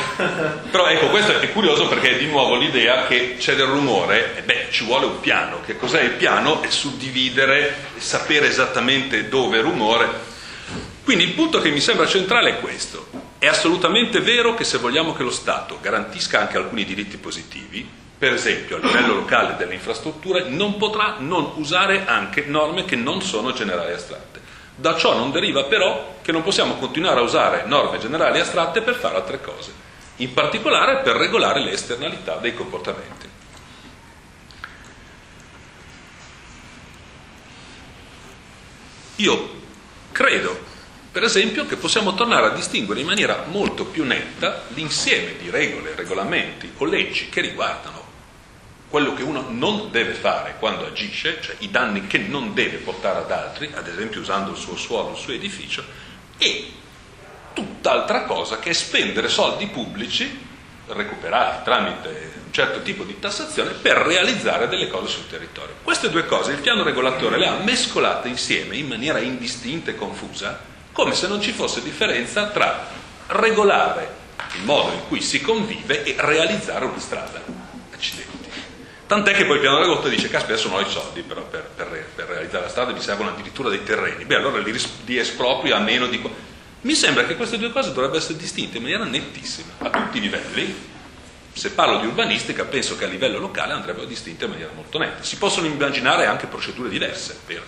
Però 0.70 0.86
ecco, 0.86 1.08
questo 1.08 1.38
è 1.38 1.52
curioso 1.52 1.86
perché 1.88 2.16
è 2.16 2.18
di 2.18 2.26
nuovo 2.26 2.56
l'idea 2.56 3.06
che 3.06 3.36
c'è 3.38 3.54
del 3.54 3.66
rumore, 3.66 4.36
e 4.36 4.42
beh, 4.42 4.68
ci 4.70 4.84
vuole 4.84 5.06
un 5.06 5.20
piano. 5.20 5.60
Che 5.64 5.76
cos'è 5.76 6.02
il 6.02 6.12
piano? 6.12 6.62
È 6.62 6.70
suddividere, 6.70 7.74
sapere 7.96 8.48
esattamente 8.48 9.28
dove 9.28 9.58
è 9.58 9.62
rumore. 9.62 10.32
Quindi 11.04 11.24
il 11.24 11.32
punto 11.32 11.60
che 11.60 11.70
mi 11.70 11.80
sembra 11.80 12.06
centrale 12.06 12.50
è 12.50 12.60
questo. 12.60 13.08
È 13.38 13.46
assolutamente 13.46 14.20
vero 14.20 14.54
che 14.54 14.64
se 14.64 14.78
vogliamo 14.78 15.12
che 15.12 15.22
lo 15.22 15.30
Stato 15.30 15.78
garantisca 15.80 16.40
anche 16.40 16.56
alcuni 16.56 16.84
diritti 16.84 17.18
positivi, 17.18 17.86
per 18.16 18.32
esempio 18.32 18.76
a 18.76 18.78
livello 18.78 19.14
locale 19.14 19.56
delle 19.58 19.74
infrastrutture, 19.74 20.44
non 20.48 20.78
potrà 20.78 21.16
non 21.18 21.52
usare 21.56 22.06
anche 22.06 22.44
norme 22.46 22.86
che 22.86 22.96
non 22.96 23.20
sono 23.20 23.52
generali 23.52 23.92
astratte. 23.92 24.40
Da 24.76 24.96
ciò 24.96 25.16
non 25.16 25.30
deriva 25.30 25.64
però 25.64 26.16
che 26.20 26.32
non 26.32 26.42
possiamo 26.42 26.74
continuare 26.76 27.20
a 27.20 27.22
usare 27.22 27.64
norme 27.66 27.98
generali 27.98 28.40
astratte 28.40 28.82
per 28.82 28.96
fare 28.96 29.16
altre 29.16 29.40
cose, 29.40 29.72
in 30.16 30.32
particolare 30.32 31.02
per 31.02 31.16
regolare 31.16 31.60
le 31.60 31.72
esternalità 31.72 32.36
dei 32.36 32.54
comportamenti. 32.54 33.28
Io 39.16 39.62
credo, 40.10 40.58
per 41.12 41.22
esempio, 41.22 41.66
che 41.66 41.76
possiamo 41.76 42.14
tornare 42.14 42.46
a 42.46 42.50
distinguere 42.50 43.00
in 43.00 43.06
maniera 43.06 43.44
molto 43.46 43.84
più 43.84 44.04
netta 44.04 44.64
l'insieme 44.68 45.36
di 45.36 45.50
regole, 45.50 45.94
regolamenti 45.94 46.72
o 46.78 46.84
leggi 46.84 47.28
che 47.28 47.40
riguardano 47.40 48.03
quello 48.94 49.12
che 49.12 49.24
uno 49.24 49.46
non 49.48 49.90
deve 49.90 50.12
fare 50.12 50.54
quando 50.60 50.86
agisce, 50.86 51.40
cioè 51.40 51.56
i 51.58 51.70
danni 51.72 52.06
che 52.06 52.18
non 52.18 52.54
deve 52.54 52.76
portare 52.76 53.18
ad 53.18 53.30
altri, 53.32 53.68
ad 53.74 53.88
esempio 53.88 54.20
usando 54.20 54.52
il 54.52 54.56
suo 54.56 54.76
suolo, 54.76 55.10
il 55.10 55.16
suo 55.16 55.32
edificio, 55.32 55.84
e 56.38 56.72
tutt'altra 57.52 58.22
cosa 58.22 58.60
che 58.60 58.70
è 58.70 58.72
spendere 58.72 59.28
soldi 59.28 59.66
pubblici 59.66 60.46
recuperati 60.86 61.64
tramite 61.64 62.34
un 62.46 62.52
certo 62.52 62.82
tipo 62.82 63.02
di 63.02 63.18
tassazione 63.18 63.72
per 63.72 63.96
realizzare 63.96 64.68
delle 64.68 64.86
cose 64.86 65.08
sul 65.08 65.26
territorio. 65.26 65.74
Queste 65.82 66.08
due 66.08 66.24
cose 66.24 66.52
il 66.52 66.60
piano 66.60 66.84
regolatore 66.84 67.36
le 67.36 67.48
ha 67.48 67.56
mescolate 67.64 68.28
insieme 68.28 68.76
in 68.76 68.86
maniera 68.86 69.18
indistinta 69.18 69.90
e 69.90 69.96
confusa, 69.96 70.60
come 70.92 71.14
se 71.14 71.26
non 71.26 71.40
ci 71.40 71.50
fosse 71.50 71.82
differenza 71.82 72.46
tra 72.50 72.86
regolare 73.26 74.08
il 74.54 74.62
modo 74.62 74.92
in 74.92 75.00
cui 75.08 75.20
si 75.20 75.40
convive 75.40 76.04
e 76.04 76.14
realizzare 76.16 76.84
una 76.84 77.00
strada. 77.00 77.42
Accidenti. 77.92 78.33
Tant'è 79.06 79.34
che 79.34 79.44
poi 79.44 79.56
il 79.56 79.60
piano 79.60 79.78
della 79.78 79.92
gotta 79.92 80.08
dice, 80.08 80.30
caspita, 80.30 80.54
adesso 80.54 80.68
non 80.68 80.78
ho 80.78 80.86
i 80.86 80.90
soldi 80.90 81.20
però 81.20 81.42
per, 81.42 81.68
per, 81.74 82.06
per, 82.14 82.26
realizzare 82.26 82.64
la 82.64 82.70
strada, 82.70 82.92
mi 82.92 83.00
servono 83.00 83.30
addirittura 83.30 83.68
dei 83.68 83.82
terreni. 83.82 84.24
Beh, 84.24 84.36
allora 84.36 84.58
li, 84.58 84.74
li 85.04 85.18
esproprio 85.18 85.76
a 85.76 85.80
meno 85.80 86.06
di... 86.06 86.22
Mi 86.80 86.94
sembra 86.94 87.24
che 87.24 87.36
queste 87.36 87.58
due 87.58 87.70
cose 87.70 87.88
dovrebbero 87.88 88.18
essere 88.18 88.38
distinte 88.38 88.78
in 88.78 88.82
maniera 88.82 89.04
nettissima, 89.04 89.72
a 89.78 89.90
tutti 89.90 90.18
i 90.18 90.20
livelli. 90.20 90.92
Se 91.52 91.70
parlo 91.70 92.00
di 92.00 92.06
urbanistica, 92.06 92.64
penso 92.64 92.96
che 92.96 93.04
a 93.04 93.08
livello 93.08 93.38
locale 93.38 93.74
andrebbero 93.74 94.06
distinte 94.06 94.46
in 94.46 94.50
maniera 94.50 94.72
molto 94.74 94.98
netta. 94.98 95.22
Si 95.22 95.36
possono 95.36 95.66
immaginare 95.66 96.26
anche 96.26 96.46
procedure 96.46 96.88
diverse. 96.88 97.38
Per... 97.46 97.62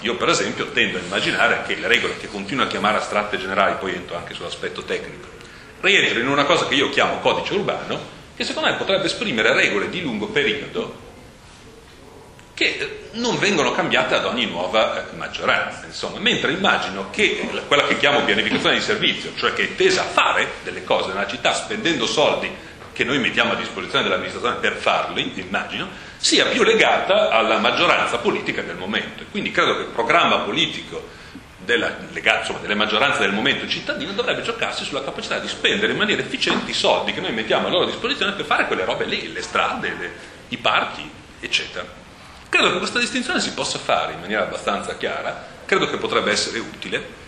Io, 0.00 0.16
per 0.16 0.28
esempio, 0.28 0.70
tendo 0.72 0.98
a 0.98 1.00
immaginare 1.00 1.62
che 1.66 1.74
le 1.74 1.88
regole 1.88 2.18
che 2.18 2.28
continuo 2.28 2.64
a 2.64 2.68
chiamare 2.68 2.98
astratte 2.98 3.38
generali, 3.38 3.76
poi 3.80 3.94
entro 3.94 4.16
anche 4.16 4.34
sull'aspetto 4.34 4.82
tecnico, 4.82 5.26
rientrino 5.80 6.20
in 6.20 6.28
una 6.28 6.44
cosa 6.44 6.66
che 6.66 6.74
io 6.74 6.90
chiamo 6.90 7.18
codice 7.20 7.54
urbano, 7.54 8.13
che 8.36 8.44
secondo 8.44 8.70
me 8.70 8.76
potrebbe 8.76 9.06
esprimere 9.06 9.52
regole 9.52 9.88
di 9.88 10.00
lungo 10.00 10.26
periodo 10.26 11.02
che 12.54 13.08
non 13.12 13.38
vengono 13.38 13.72
cambiate 13.72 14.14
ad 14.14 14.24
ogni 14.24 14.46
nuova 14.46 15.08
eh, 15.08 15.16
maggioranza, 15.16 15.86
insomma, 15.86 16.20
mentre 16.20 16.52
immagino 16.52 17.10
che 17.10 17.48
quella 17.66 17.84
che 17.86 17.98
chiamo 17.98 18.22
pianificazione 18.22 18.76
di 18.76 18.80
servizio, 18.80 19.32
cioè 19.36 19.52
che 19.52 19.64
è 19.64 19.74
tesa 19.74 20.02
a 20.02 20.04
fare 20.04 20.48
delle 20.62 20.84
cose 20.84 21.08
nella 21.08 21.26
città 21.26 21.52
spendendo 21.52 22.06
soldi 22.06 22.48
che 22.92 23.02
noi 23.02 23.18
mettiamo 23.18 23.52
a 23.52 23.56
disposizione 23.56 24.04
dell'amministrazione 24.04 24.56
per 24.60 24.74
farli, 24.74 25.32
immagino, 25.34 25.88
sia 26.16 26.46
più 26.46 26.62
legata 26.62 27.28
alla 27.30 27.58
maggioranza 27.58 28.18
politica 28.18 28.62
del 28.62 28.76
momento. 28.76 29.24
Quindi 29.32 29.50
credo 29.50 29.74
che 29.74 29.82
il 29.82 29.88
programma 29.88 30.38
politico 30.38 31.08
della, 31.64 31.96
insomma, 32.38 32.58
delle 32.60 32.74
maggioranze 32.74 33.20
del 33.20 33.32
momento 33.32 33.66
cittadino 33.66 34.12
dovrebbe 34.12 34.42
giocarsi 34.42 34.84
sulla 34.84 35.02
capacità 35.02 35.38
di 35.38 35.48
spendere 35.48 35.92
in 35.92 35.98
maniera 35.98 36.22
efficiente 36.22 36.70
i 36.70 36.74
soldi 36.74 37.12
che 37.12 37.20
noi 37.20 37.32
mettiamo 37.32 37.66
a 37.66 37.70
loro 37.70 37.86
disposizione 37.86 38.32
per 38.32 38.44
fare 38.44 38.66
quelle 38.66 38.84
robe 38.84 39.04
lì, 39.04 39.32
le 39.32 39.42
strade, 39.42 39.94
le, 39.98 40.12
i 40.48 40.58
parchi, 40.58 41.10
eccetera. 41.40 41.86
Credo 42.48 42.70
che 42.70 42.78
questa 42.78 42.98
distinzione 42.98 43.40
si 43.40 43.52
possa 43.52 43.78
fare 43.78 44.12
in 44.12 44.20
maniera 44.20 44.42
abbastanza 44.42 44.96
chiara, 44.96 45.44
credo 45.64 45.88
che 45.88 45.96
potrebbe 45.96 46.30
essere 46.30 46.58
utile. 46.58 47.22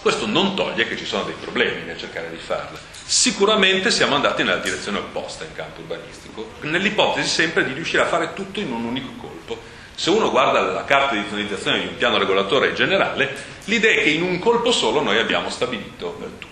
Questo 0.00 0.26
non 0.26 0.54
toglie 0.54 0.86
che 0.86 0.96
ci 0.96 1.06
sono 1.06 1.24
dei 1.24 1.34
problemi 1.40 1.84
nel 1.84 1.98
cercare 1.98 2.30
di 2.30 2.36
farla. 2.36 2.78
Sicuramente 3.04 3.90
siamo 3.90 4.14
andati 4.14 4.42
nella 4.42 4.60
direzione 4.60 4.98
opposta 4.98 5.44
in 5.44 5.54
campo 5.54 5.80
urbanistico, 5.80 6.54
nell'ipotesi 6.62 7.28
sempre 7.28 7.64
di 7.64 7.72
riuscire 7.72 8.02
a 8.02 8.06
fare 8.06 8.32
tutto 8.34 8.60
in 8.60 8.72
un 8.72 8.84
unico 8.84 9.12
colpo. 9.20 9.60
Se 9.94 10.10
uno 10.10 10.30
guarda 10.30 10.60
la 10.60 10.84
carta 10.84 11.14
di 11.14 11.24
zonizzazione 11.28 11.80
di 11.80 11.86
un 11.86 11.96
piano 11.96 12.18
regolatore 12.18 12.72
generale, 12.72 13.36
l'idea 13.64 13.92
è 13.92 14.02
che 14.02 14.10
in 14.10 14.22
un 14.22 14.38
colpo 14.38 14.72
solo 14.72 15.02
noi 15.02 15.18
abbiamo 15.18 15.50
stabilito 15.50 16.16
tutto. 16.38 16.50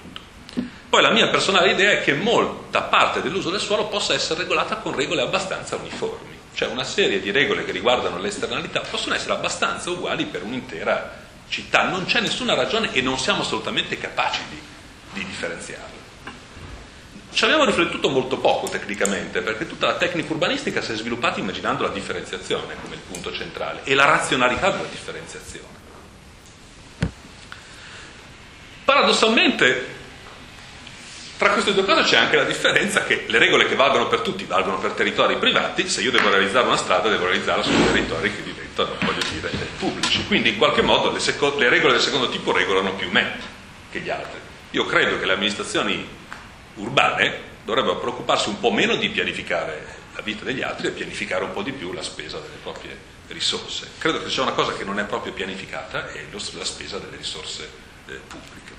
Poi 0.89 1.03
la 1.03 1.11
mia 1.11 1.29
personale 1.29 1.71
idea 1.71 1.93
è 1.93 2.03
che 2.03 2.15
molta 2.15 2.83
parte 2.83 3.23
dell'uso 3.23 3.51
del 3.51 3.61
suolo 3.61 3.87
possa 3.87 4.13
essere 4.13 4.41
regolata 4.41 4.77
con 4.77 4.95
regole 4.95 5.23
abbastanza 5.23 5.77
uniformi, 5.77 6.37
cioè 6.53 6.69
una 6.69 6.83
serie 6.83 7.21
di 7.21 7.31
regole 7.31 7.65
che 7.65 7.71
riguardano 7.71 8.19
le 8.19 8.29
esternalità 8.29 8.81
possono 8.81 9.15
essere 9.15 9.35
abbastanza 9.35 9.91
uguali 9.91 10.25
per 10.25 10.43
un'intera 10.43 11.19
città, 11.49 11.89
non 11.89 12.07
c'è 12.07 12.21
nessuna 12.21 12.55
ragione 12.55 12.93
e 12.93 13.01
non 13.03 13.19
siamo 13.19 13.43
assolutamente 13.43 13.99
capaci 13.99 14.41
di, 14.49 14.61
di 15.13 15.25
differenziarle. 15.25 16.00
Ci 17.33 17.45
abbiamo 17.45 17.65
riflettuto 17.65 18.09
molto 18.09 18.39
poco 18.39 18.69
tecnicamente, 18.69 19.41
perché 19.41 19.67
tutta 19.67 19.87
la 19.87 19.95
tecnica 19.95 20.33
urbanistica 20.33 20.83
si 20.83 20.93
è 20.93 20.97
sviluppata 20.97 21.39
immaginando 21.39 21.85
la 21.85 21.91
differenziazione 21.91 22.75
come 22.83 22.97
il 22.97 23.01
punto 23.01 23.33
centrale 23.33 23.81
e 23.85 23.95
la 23.95 24.05
razionalità 24.05 24.71
della 24.71 24.89
differenziazione. 24.91 25.79
Paradossalmente, 28.85 29.99
tra 31.39 31.51
queste 31.51 31.73
due 31.73 31.85
cose 31.85 32.03
c'è 32.03 32.17
anche 32.17 32.37
la 32.37 32.45
differenza 32.45 33.05
che 33.05 33.25
le 33.29 33.39
regole 33.39 33.67
che 33.67 33.77
valgono 33.77 34.09
per 34.09 34.21
tutti 34.21 34.45
valgono 34.45 34.79
per 34.79 34.91
territori 34.91 35.37
privati, 35.37 35.89
se 35.89 36.03
io 36.03 36.11
devo 36.11 36.29
realizzare 36.29 36.67
una 36.67 36.77
strada 36.77 37.09
devo 37.09 37.27
realizzarla 37.27 37.63
su 37.63 37.71
territori 37.71 38.35
che 38.35 38.43
diventano, 38.43 38.97
voglio 39.01 39.23
dire, 39.31 39.51
pubblici. 39.79 40.27
Quindi 40.27 40.51
in 40.51 40.59
qualche 40.59 40.83
modo 40.83 41.13
le, 41.13 41.21
seco- 41.21 41.57
le 41.57 41.69
regole 41.69 41.93
del 41.93 42.03
secondo 42.03 42.29
tipo 42.29 42.53
regolano 42.53 42.95
più 42.95 43.09
me 43.11 43.39
che 43.91 44.01
gli 44.01 44.11
altri. 44.11 44.39
Io 44.73 44.85
credo 44.85 45.19
che 45.19 45.25
le 45.25 45.33
amministrazioni 45.33 46.19
urbane 46.75 47.49
dovrebbero 47.65 47.99
preoccuparsi 47.99 48.49
un 48.49 48.59
po' 48.59 48.71
meno 48.71 48.97
di 48.97 49.09
pianificare 49.11 49.99
la 50.15 50.23
vita 50.23 50.45
degli 50.45 50.63
altri 50.63 50.89
e 50.89 50.91
pianificare 50.91 51.45
un 51.45 51.53
po' 51.53 51.63
di 51.63 51.73
più 51.73 51.93
la 51.93 52.03
spesa 52.03 52.39
delle 52.39 52.57
proprie 52.63 52.97
risorse. 53.29 53.91
Credo 53.99 54.23
che 54.23 54.31
sia 54.31 54.43
una 54.43 54.53
cosa 54.53 54.73
che 54.73 54.85
non 54.85 54.99
è 54.99 55.05
proprio 55.05 55.33
pianificata, 55.33 56.11
è 56.11 56.25
la 56.31 56.65
spesa 56.65 56.99
delle 56.99 57.17
risorse 57.17 57.71
eh, 58.07 58.21
pubbliche. 58.27 58.73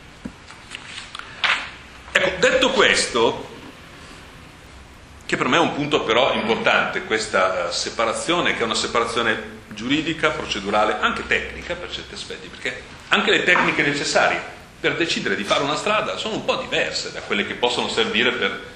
Ecco, 2.12 2.40
detto 2.40 2.72
questo, 2.72 3.50
che 5.26 5.38
per 5.38 5.48
me 5.48 5.58
è 5.58 5.62
un 5.62 5.74
punto 5.74 6.04
però 6.04 6.34
importante, 6.34 7.06
questa 7.06 7.68
uh, 7.68 7.72
separazione, 7.72 8.54
che 8.54 8.60
è 8.60 8.66
una 8.66 8.76
separazione 8.76 9.60
giuridica, 9.70 10.32
procedurale, 10.32 10.98
anche 11.00 11.26
tecnica 11.26 11.76
per 11.76 11.90
certi 11.90 12.16
aspetti, 12.16 12.50
perché 12.50 12.84
anche 13.08 13.32
le 13.32 13.44
tecniche 13.44 13.82
necessarie 13.82 14.60
per 14.82 14.98
decidere 14.98 15.36
di 15.36 15.44
fare 15.44 15.62
una 15.62 15.76
strada 15.76 16.18
sono 16.18 16.36
un 16.36 16.44
po' 16.44 16.56
diverse 16.56 17.12
da 17.12 17.22
quelle 17.22 17.46
che 17.46 17.54
possono 17.54 17.88
servire 17.88 18.32
per 18.32 18.70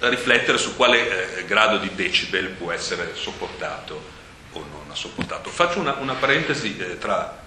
riflettere 0.00 0.58
su 0.58 0.76
quale 0.76 1.38
eh, 1.38 1.44
grado 1.46 1.78
di 1.78 1.90
decibel 1.94 2.48
può 2.48 2.70
essere 2.70 3.14
sopportato 3.14 4.18
o 4.52 4.58
non 4.58 4.80
sopportato. 4.94 5.48
Faccio 5.50 5.80
una, 5.80 5.94
una 6.00 6.14
parentesi 6.14 6.76
eh, 6.78 6.98
tra 6.98 7.38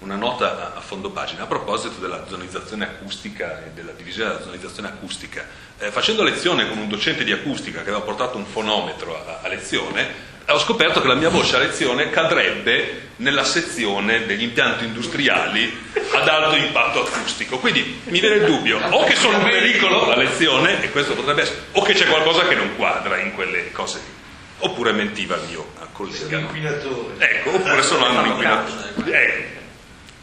una 0.00 0.16
nota 0.16 0.72
a, 0.72 0.76
a, 0.76 0.80
fondo 0.80 1.10
pagina 1.10 1.42
a 1.42 1.46
proposito 1.46 2.00
della 2.00 2.26
zonizzazione 2.26 2.84
acustica 2.84 3.64
e 3.64 3.70
della 3.70 3.92
divisione 3.92 4.30
della 4.30 4.42
zonizzazione 4.42 4.88
acustica. 4.88 5.46
Eh, 5.78 5.90
facendo 5.90 6.22
lezione 6.22 6.68
con 6.68 6.78
un 6.78 6.88
docente 6.88 7.24
di 7.24 7.32
acustica 7.32 7.82
che 7.82 7.88
aveva 7.88 8.04
portato 8.04 8.36
un 8.36 8.44
fonometro 8.44 9.16
a, 9.16 9.40
a 9.42 9.48
lezione, 9.48 10.38
ho 10.52 10.58
scoperto 10.58 11.00
che 11.00 11.08
la 11.08 11.14
mia 11.14 11.28
voce 11.28 11.56
a 11.56 11.58
lezione 11.58 12.10
cadrebbe 12.10 13.08
nella 13.16 13.44
sezione 13.44 14.26
degli 14.26 14.42
impianti 14.42 14.84
industriali 14.84 15.88
ad 16.12 16.28
alto 16.28 16.56
impatto 16.56 17.06
acustico. 17.06 17.58
Quindi 17.58 18.00
mi 18.04 18.20
viene 18.20 18.36
il 18.36 18.44
dubbio, 18.44 18.80
o 18.90 19.04
che 19.04 19.14
sono 19.14 19.38
un 19.38 19.44
pericolo 19.44 20.10
a 20.10 20.16
lezione, 20.16 20.82
e 20.82 20.90
questo 20.90 21.14
potrebbe 21.14 21.42
essere, 21.42 21.64
o 21.72 21.82
che 21.82 21.92
c'è 21.92 22.06
qualcosa 22.06 22.46
che 22.48 22.54
non 22.54 22.74
quadra 22.76 23.18
in 23.18 23.34
quelle 23.34 23.70
cose 23.72 23.98
lì. 23.98 24.18
Oppure 24.62 24.92
mentiva 24.92 25.36
il 25.36 25.42
mio 25.48 25.72
collega. 25.92 26.18
Sono 26.18 26.36
un 26.36 26.42
inquinatore. 26.44 27.14
Ecco, 27.18 27.54
oppure 27.54 27.82
sono 27.82 28.20
un 28.20 28.26
inquinatore. 28.26 29.22
Ecco. 29.22 29.58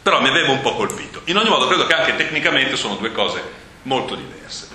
Però 0.02 0.20
mi 0.20 0.28
aveva 0.28 0.52
un 0.52 0.60
po' 0.60 0.74
colpito. 0.74 1.22
In 1.24 1.36
ogni 1.36 1.48
modo 1.48 1.66
credo 1.66 1.86
che 1.86 1.94
anche 1.94 2.16
tecnicamente 2.16 2.76
sono 2.76 2.94
due 2.94 3.12
cose 3.12 3.42
molto 3.82 4.14
diverse. 4.14 4.68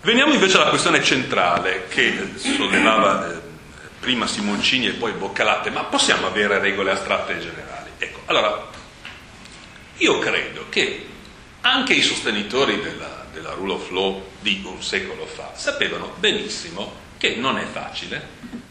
Veniamo 0.00 0.32
invece 0.32 0.56
alla 0.56 0.70
questione 0.70 1.02
centrale 1.02 1.86
che 1.88 2.30
sollevava 2.36 3.30
eh, 3.30 3.40
prima 4.00 4.26
Simoncini 4.26 4.86
e 4.86 4.92
poi 4.92 5.12
Boccalatte, 5.12 5.70
ma 5.70 5.84
possiamo 5.84 6.26
avere 6.26 6.58
regole 6.58 6.90
astratte 6.92 7.36
e 7.36 7.40
generali? 7.40 7.90
Ecco, 7.98 8.20
allora, 8.26 8.68
io 9.96 10.18
credo 10.18 10.66
che 10.68 11.06
anche 11.62 11.94
i 11.94 12.02
sostenitori 12.02 12.80
della, 12.80 13.26
della 13.32 13.52
rule 13.52 13.72
of 13.72 13.90
law 13.90 14.24
di 14.40 14.62
un 14.64 14.82
secolo 14.82 15.26
fa 15.26 15.52
sapevano 15.54 16.14
benissimo 16.18 17.06
che 17.18 17.34
non 17.36 17.58
è 17.58 17.64
facile, 17.64 18.26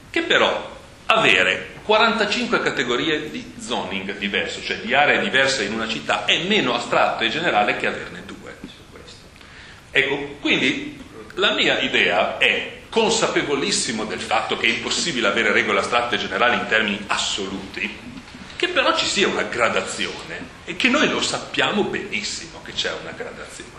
che 0.10 0.22
però 0.22 0.76
avere 1.08 1.76
45 1.84 2.62
categorie 2.62 3.30
di 3.30 3.54
zoning 3.60 4.18
diverse, 4.18 4.62
cioè 4.62 4.78
di 4.78 4.94
aree 4.94 5.22
diverse 5.22 5.64
in 5.64 5.74
una 5.74 5.88
città, 5.88 6.26
è 6.26 6.44
meno 6.44 6.74
astratto 6.74 7.24
e 7.24 7.30
generale 7.30 7.78
che 7.78 7.88
averne 7.88 8.24
due. 8.26 8.58
Ecco, 9.92 10.38
quindi 10.42 11.00
la 11.36 11.54
mia 11.54 11.80
idea 11.80 12.38
è 12.38 12.77
consapevolissimo 12.90 14.06
del 14.06 14.22
fatto 14.22 14.58
che 14.58 14.68
è 14.68 14.70
impossibile 14.70 15.28
avere 15.28 15.52
regole 15.52 15.80
astratte 15.80 16.16
e 16.16 16.20
generali 16.20 16.56
in 16.56 16.68
termini 16.68 17.04
assoluti, 17.08 18.16
che 18.56 18.68
però 18.70 18.96
ci 18.96 19.06
sia 19.06 19.28
una 19.28 19.44
gradazione 19.44 20.56
e 20.66 20.76
che 20.76 20.90
noi 20.90 21.10
lo 21.10 21.22
sappiamo 21.22 21.84
benissimo 21.84 22.62
che 22.64 22.74
c'è 22.74 22.92
una 23.02 23.12
gradazione. 23.12 23.76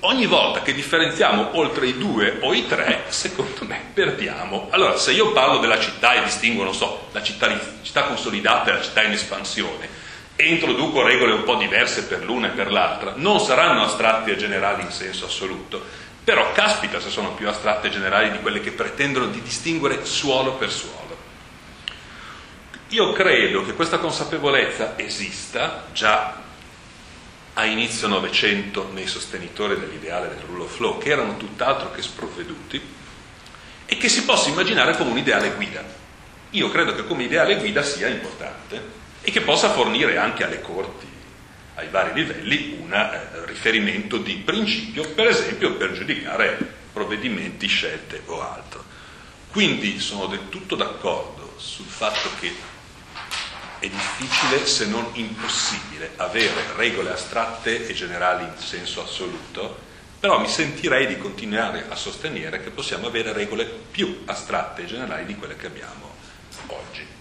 Ogni 0.00 0.26
volta 0.26 0.60
che 0.60 0.74
differenziamo 0.74 1.56
oltre 1.56 1.86
i 1.86 1.96
due 1.96 2.38
o 2.40 2.52
i 2.52 2.66
tre, 2.66 3.04
secondo 3.08 3.64
me 3.64 3.80
perdiamo. 3.94 4.68
Allora, 4.70 4.98
se 4.98 5.12
io 5.12 5.32
parlo 5.32 5.58
della 5.58 5.78
città 5.78 6.14
e 6.14 6.24
distingo, 6.24 6.64
non 6.64 6.74
so, 6.74 7.08
la 7.12 7.22
città, 7.22 7.48
città 7.82 8.04
consolidata 8.04 8.70
e 8.70 8.74
la 8.74 8.82
città 8.82 9.02
in 9.02 9.12
espansione, 9.12 9.88
e 10.36 10.48
introduco 10.48 11.02
regole 11.02 11.32
un 11.32 11.44
po' 11.44 11.56
diverse 11.56 12.04
per 12.04 12.24
l'una 12.24 12.48
e 12.48 12.50
per 12.50 12.70
l'altra, 12.70 13.12
non 13.16 13.40
saranno 13.40 13.84
astratti 13.84 14.30
e 14.30 14.36
generali 14.36 14.82
in 14.82 14.90
senso 14.90 15.26
assoluto, 15.26 15.82
però 16.30 16.52
caspita 16.52 17.00
se 17.00 17.10
sono 17.10 17.34
più 17.34 17.48
astratte 17.48 17.88
e 17.88 17.90
generali 17.90 18.30
di 18.30 18.38
quelle 18.38 18.60
che 18.60 18.70
pretendono 18.70 19.26
di 19.26 19.42
distinguere 19.42 20.04
suolo 20.04 20.52
per 20.52 20.70
suolo. 20.70 21.18
Io 22.90 23.12
credo 23.14 23.64
che 23.64 23.74
questa 23.74 23.98
consapevolezza 23.98 24.96
esista 24.96 25.86
già 25.92 26.40
a 27.54 27.64
inizio 27.64 28.06
Novecento 28.06 28.90
nei 28.92 29.08
sostenitori 29.08 29.76
dell'ideale 29.76 30.28
del 30.28 30.44
rule 30.46 30.62
of 30.62 30.78
law, 30.78 30.98
che 30.98 31.10
erano 31.10 31.36
tutt'altro 31.36 31.90
che 31.90 32.00
sprovveduti, 32.00 32.80
e 33.86 33.96
che 33.96 34.08
si 34.08 34.22
possa 34.22 34.50
immaginare 34.50 34.96
come 34.96 35.10
un 35.10 35.18
ideale 35.18 35.50
guida. 35.54 35.82
Io 36.50 36.70
credo 36.70 36.94
che 36.94 37.08
come 37.08 37.24
ideale 37.24 37.56
guida 37.56 37.82
sia 37.82 38.06
importante 38.06 38.80
e 39.20 39.32
che 39.32 39.40
possa 39.40 39.70
fornire 39.70 40.16
anche 40.16 40.44
alle 40.44 40.60
corti 40.60 41.09
ai 41.80 41.88
vari 41.88 42.12
livelli 42.12 42.76
un 42.78 42.92
eh, 42.92 43.44
riferimento 43.46 44.18
di 44.18 44.36
principio, 44.36 45.08
per 45.12 45.26
esempio 45.26 45.74
per 45.74 45.92
giudicare 45.92 46.58
provvedimenti, 46.92 47.66
scelte 47.66 48.22
o 48.26 48.40
altro. 48.40 48.84
Quindi 49.50 49.98
sono 49.98 50.26
del 50.26 50.48
tutto 50.48 50.76
d'accordo 50.76 51.54
sul 51.56 51.86
fatto 51.86 52.28
che 52.38 52.52
è 53.78 53.88
difficile, 53.88 54.66
se 54.66 54.86
non 54.86 55.08
impossibile, 55.14 56.12
avere 56.16 56.74
regole 56.76 57.12
astratte 57.12 57.86
e 57.86 57.94
generali 57.94 58.44
in 58.44 58.58
senso 58.58 59.02
assoluto, 59.02 59.88
però 60.20 60.38
mi 60.38 60.48
sentirei 60.48 61.06
di 61.06 61.16
continuare 61.16 61.86
a 61.88 61.96
sostenere 61.96 62.62
che 62.62 62.70
possiamo 62.70 63.06
avere 63.06 63.32
regole 63.32 63.64
più 63.64 64.22
astratte 64.26 64.82
e 64.82 64.86
generali 64.86 65.24
di 65.24 65.34
quelle 65.34 65.56
che 65.56 65.66
abbiamo 65.66 66.14
oggi 66.66 67.18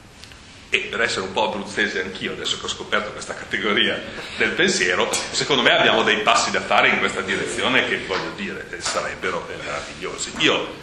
e 0.69 0.79
per 0.81 1.01
essere 1.01 1.21
un 1.21 1.31
po' 1.31 1.47
abruzzese 1.47 2.01
anch'io, 2.01 2.33
adesso 2.33 2.59
che 2.59 2.65
ho 2.65 2.69
scoperto 2.69 3.11
questa 3.11 3.33
categoria 3.33 3.99
del 4.37 4.51
pensiero, 4.51 5.11
secondo 5.31 5.63
me 5.63 5.75
abbiamo 5.75 6.03
dei 6.03 6.19
passi 6.19 6.51
da 6.51 6.61
fare 6.61 6.89
in 6.89 6.99
questa 6.99 7.21
direzione 7.21 7.87
che, 7.87 8.05
voglio 8.05 8.31
dire, 8.35 8.67
sarebbero 8.79 9.47
meravigliosi. 9.47 10.31
Io 10.37 10.75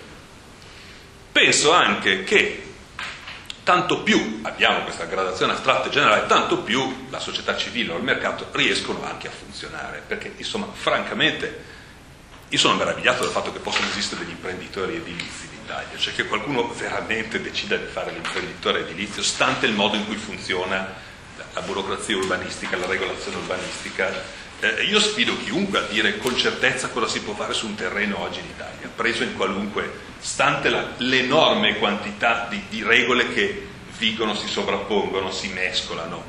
penso 1.30 1.72
anche 1.72 2.24
che 2.24 2.62
tanto 3.62 4.02
più 4.02 4.40
abbiamo 4.42 4.82
questa 4.82 5.04
gradazione 5.04 5.52
astratta 5.52 5.86
e 5.86 5.90
generale, 5.90 6.26
tanto 6.26 6.58
più 6.58 7.06
la 7.10 7.20
società 7.20 7.56
civile 7.56 7.92
o 7.92 7.96
il 7.96 8.02
mercato 8.02 8.48
riescono 8.52 9.04
anche 9.04 9.28
a 9.28 9.30
funzionare, 9.30 10.02
perché 10.04 10.32
insomma, 10.36 10.68
francamente, 10.72 11.64
io 12.48 12.58
sono 12.58 12.74
meravigliato 12.74 13.22
dal 13.22 13.32
fatto 13.32 13.52
che 13.52 13.60
possano 13.60 13.88
esistere 13.88 14.22
degli 14.22 14.32
imprenditori 14.32 14.96
edilizi 14.96 15.55
d'Italia, 15.66 15.98
cioè 15.98 16.14
che 16.14 16.26
qualcuno 16.26 16.72
veramente 16.72 17.42
decida 17.42 17.76
di 17.76 17.86
fare 17.86 18.12
l'imprenditore 18.12 18.80
edilizio, 18.80 19.22
stante 19.22 19.66
il 19.66 19.72
modo 19.72 19.96
in 19.96 20.06
cui 20.06 20.14
funziona 20.14 20.94
la 21.52 21.60
burocrazia 21.62 22.16
urbanistica, 22.16 22.76
la 22.76 22.86
regolazione 22.86 23.38
urbanistica, 23.38 24.12
eh, 24.60 24.84
io 24.84 25.00
sfido 25.00 25.36
chiunque 25.38 25.80
a 25.80 25.82
dire 25.82 26.18
con 26.18 26.36
certezza 26.36 26.88
cosa 26.88 27.08
si 27.08 27.20
può 27.20 27.34
fare 27.34 27.52
su 27.52 27.66
un 27.66 27.74
terreno 27.74 28.20
oggi 28.20 28.38
in 28.38 28.46
Italia, 28.46 28.88
preso 28.94 29.24
in 29.24 29.34
qualunque, 29.34 29.92
stante 30.20 30.68
la, 30.68 30.86
l'enorme 30.98 31.76
quantità 31.78 32.46
di, 32.48 32.62
di 32.68 32.82
regole 32.82 33.32
che 33.34 33.66
vigono, 33.98 34.34
si 34.34 34.46
sovrappongono, 34.46 35.30
si 35.32 35.48
mescolano. 35.48 36.24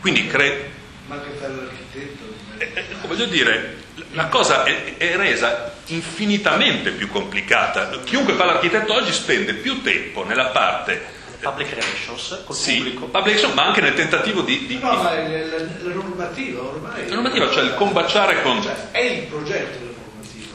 Quindi 0.00 0.26
credo... 0.26 0.74
Ma 1.06 1.20
che 1.20 1.30
fare 1.38 1.54
l'architetto? 1.54 2.35
Eh, 2.58 2.70
eh, 2.74 2.84
voglio 3.06 3.26
dire, 3.26 3.76
la 4.12 4.26
cosa 4.26 4.64
è, 4.64 4.96
è, 4.96 5.16
resa 5.16 5.74
infinitamente 5.86 6.90
piì 6.90 7.08
complicata. 7.08 7.88
Chiunque 8.04 8.34
fa 8.34 8.44
l'architetto 8.44 8.94
oggi 8.94 9.12
spende 9.12 9.54
più 9.54 9.82
tempo 9.82 10.24
nella 10.24 10.46
parte 10.46 11.14
public 11.40 11.70
relations 11.74 12.42
col 12.44 12.56
sì, 12.56 12.76
pubblico. 12.76 13.06
Public 13.06 13.24
relations, 13.24 13.54
ma 13.54 13.66
anche 13.66 13.80
nel 13.80 13.94
tentativo 13.94 14.42
di. 14.42 14.66
di 14.66 14.78
no, 14.78 14.92
ma 14.94 15.14
la, 15.14 15.92
normativa 15.92 16.62
ormai. 16.62 17.08
La 17.08 17.14
normativa, 17.14 17.50
cioè 17.50 17.64
il 17.64 17.74
combaciare 17.74 18.42
con. 18.42 18.62
Cioè, 18.62 18.90
è 18.90 19.00
il 19.00 19.22
progetto 19.24 19.78
della 19.78 19.92
normativa. 20.04 20.54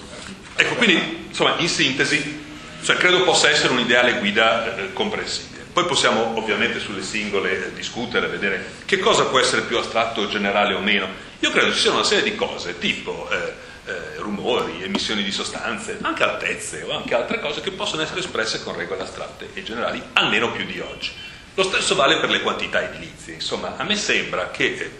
Ecco, 0.55 0.75
quindi, 0.75 1.25
insomma, 1.27 1.55
in 1.57 1.69
sintesi, 1.69 2.43
cioè, 2.83 2.95
credo 2.97 3.23
possa 3.23 3.49
essere 3.49 3.73
un'ideale 3.73 4.19
guida 4.19 4.75
eh, 4.75 4.93
comprensibile. 4.93 5.65
Poi 5.71 5.85
possiamo 5.85 6.37
ovviamente 6.37 6.79
sulle 6.79 7.01
singole 7.01 7.67
eh, 7.67 7.73
discutere, 7.73 8.27
vedere 8.27 8.73
che 8.85 8.99
cosa 8.99 9.25
può 9.25 9.39
essere 9.39 9.61
più 9.61 9.77
astratto, 9.77 10.27
generale 10.27 10.73
o 10.73 10.79
meno. 10.79 11.29
Io 11.41 11.49
credo 11.49 11.73
ci 11.73 11.79
sia 11.79 11.91
una 11.91 12.03
serie 12.03 12.23
di 12.23 12.35
cose, 12.35 12.77
tipo 12.77 13.27
eh, 13.31 13.53
eh, 13.85 14.17
rumori, 14.17 14.83
emissioni 14.83 15.23
di 15.23 15.31
sostanze, 15.31 15.97
anche 15.99 16.21
altezze 16.21 16.83
o 16.83 16.95
anche 16.95 17.15
altre 17.15 17.39
cose 17.39 17.61
che 17.61 17.71
possono 17.71 18.03
essere 18.03 18.19
espresse 18.19 18.61
con 18.61 18.75
regole 18.75 19.01
astratte 19.01 19.49
e 19.55 19.63
generali, 19.63 19.99
almeno 20.13 20.51
più 20.51 20.65
di 20.65 20.79
oggi. 20.79 21.11
Lo 21.55 21.63
stesso 21.63 21.95
vale 21.95 22.19
per 22.19 22.29
le 22.29 22.41
quantità 22.41 22.83
edilizie. 22.87 23.33
Insomma, 23.33 23.75
a 23.75 23.83
me 23.83 23.95
sembra 23.95 24.51
che 24.51 24.65
eh, 24.65 24.91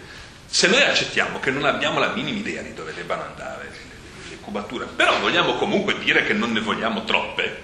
se 0.44 0.66
noi 0.66 0.82
accettiamo 0.82 1.38
che 1.38 1.52
non 1.52 1.64
abbiamo 1.64 2.00
la 2.00 2.08
minima 2.08 2.36
idea 2.36 2.60
di 2.60 2.74
dove 2.74 2.92
debbano 2.92 3.22
andare 3.22 3.70
le, 3.70 3.78
le 4.30 4.36
cubature, 4.40 4.86
però 4.86 5.20
vogliamo 5.20 5.54
comunque 5.54 5.96
dire 6.00 6.26
che 6.26 6.32
non 6.32 6.50
ne 6.50 6.60
vogliamo 6.60 7.04
troppe, 7.04 7.56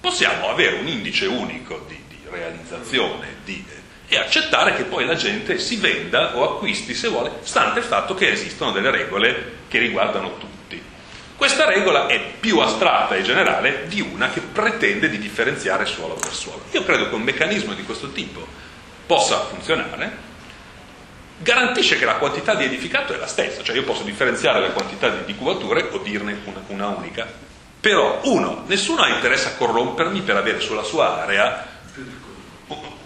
possiamo 0.00 0.48
avere 0.48 0.76
un 0.76 0.86
indice 0.86 1.26
unico 1.26 1.84
di, 1.88 2.00
di 2.06 2.20
realizzazione 2.30 3.38
di, 3.44 3.64
eh, 3.68 3.81
e 4.12 4.18
accettare 4.18 4.76
che 4.76 4.84
poi 4.84 5.06
la 5.06 5.14
gente 5.14 5.58
si 5.58 5.76
venda 5.76 6.36
o 6.36 6.44
acquisti 6.44 6.94
se 6.94 7.08
vuole, 7.08 7.30
stante 7.44 7.78
il 7.78 7.86
fatto 7.86 8.14
che 8.14 8.30
esistono 8.30 8.70
delle 8.70 8.90
regole 8.90 9.60
che 9.68 9.78
riguardano 9.78 10.36
tutti. 10.36 10.82
Questa 11.34 11.64
regola 11.64 12.08
è 12.08 12.20
più 12.38 12.58
astratta 12.58 13.14
e 13.14 13.22
generale 13.22 13.86
di 13.88 14.02
una 14.02 14.28
che 14.28 14.42
pretende 14.42 15.08
di 15.08 15.18
differenziare 15.18 15.86
suolo 15.86 16.12
per 16.12 16.30
suolo. 16.30 16.64
Io 16.72 16.84
credo 16.84 17.08
che 17.08 17.14
un 17.14 17.22
meccanismo 17.22 17.72
di 17.72 17.84
questo 17.84 18.12
tipo 18.12 18.46
possa 19.06 19.46
funzionare, 19.46 20.30
garantisce 21.38 21.96
che 21.96 22.04
la 22.04 22.16
quantità 22.16 22.54
di 22.54 22.64
edificato 22.64 23.14
è 23.14 23.16
la 23.16 23.26
stessa, 23.26 23.62
cioè 23.62 23.74
io 23.74 23.84
posso 23.84 24.02
differenziare 24.02 24.60
la 24.60 24.72
quantità 24.72 25.08
di, 25.08 25.34
cubature 25.34 25.88
o 25.90 25.98
dirne 25.98 26.38
una, 26.44 26.62
una 26.66 26.86
unica, 26.88 27.26
però 27.80 28.20
uno, 28.24 28.64
nessuno 28.66 29.00
ha 29.00 29.08
interesse 29.08 29.48
a 29.48 29.54
corrompermi 29.54 30.20
per 30.20 30.36
avere 30.36 30.60
sulla 30.60 30.82
sua 30.82 31.22
area 31.22 31.70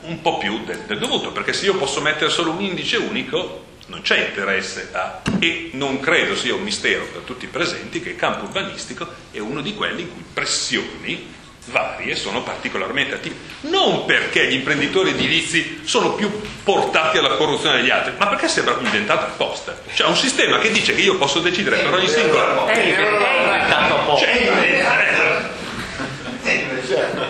un 0.06 0.20
po' 0.20 0.38
più 0.38 0.64
del, 0.64 0.80
del 0.86 0.98
dovuto, 0.98 1.32
perché 1.32 1.52
se 1.52 1.66
io 1.66 1.76
posso 1.76 2.00
mettere 2.00 2.30
solo 2.30 2.50
un 2.50 2.60
indice 2.60 2.96
unico, 2.96 3.64
non 3.86 4.02
c'è 4.02 4.26
interesse 4.28 4.90
a, 4.92 5.22
e 5.38 5.70
non 5.74 6.00
credo 6.00 6.34
sia 6.34 6.54
un 6.54 6.62
mistero 6.62 7.04
per 7.04 7.22
tutti 7.22 7.44
i 7.44 7.48
presenti 7.48 8.00
che 8.00 8.10
il 8.10 8.16
campo 8.16 8.44
urbanistico 8.44 9.06
è 9.30 9.38
uno 9.38 9.60
di 9.60 9.74
quelli 9.74 10.02
in 10.02 10.12
cui 10.12 10.24
pressioni 10.32 11.34
varie 11.66 12.14
sono 12.14 12.42
particolarmente 12.42 13.14
attive. 13.14 13.34
Non 13.62 14.04
perché 14.04 14.46
gli 14.48 14.54
imprenditori 14.54 15.10
edilizi 15.10 15.80
sono 15.84 16.14
più 16.14 16.30
portati 16.62 17.18
alla 17.18 17.36
corruzione 17.36 17.78
degli 17.78 17.90
altri, 17.90 18.12
ma 18.16 18.28
perché 18.28 18.48
sembra 18.48 18.76
inventato 18.80 19.24
apposta. 19.26 19.76
Cioè 19.92 20.06
un 20.06 20.16
sistema 20.16 20.58
che 20.58 20.70
dice 20.70 20.94
che 20.94 21.00
io 21.00 21.16
posso 21.16 21.40
decidere 21.40 21.78
per 21.78 21.94
ogni 21.94 22.08
singolo... 22.08 22.66
È 22.66 22.78
inventato 22.78 23.94
apposta. 23.94 24.26
Cioè, 24.26 25.25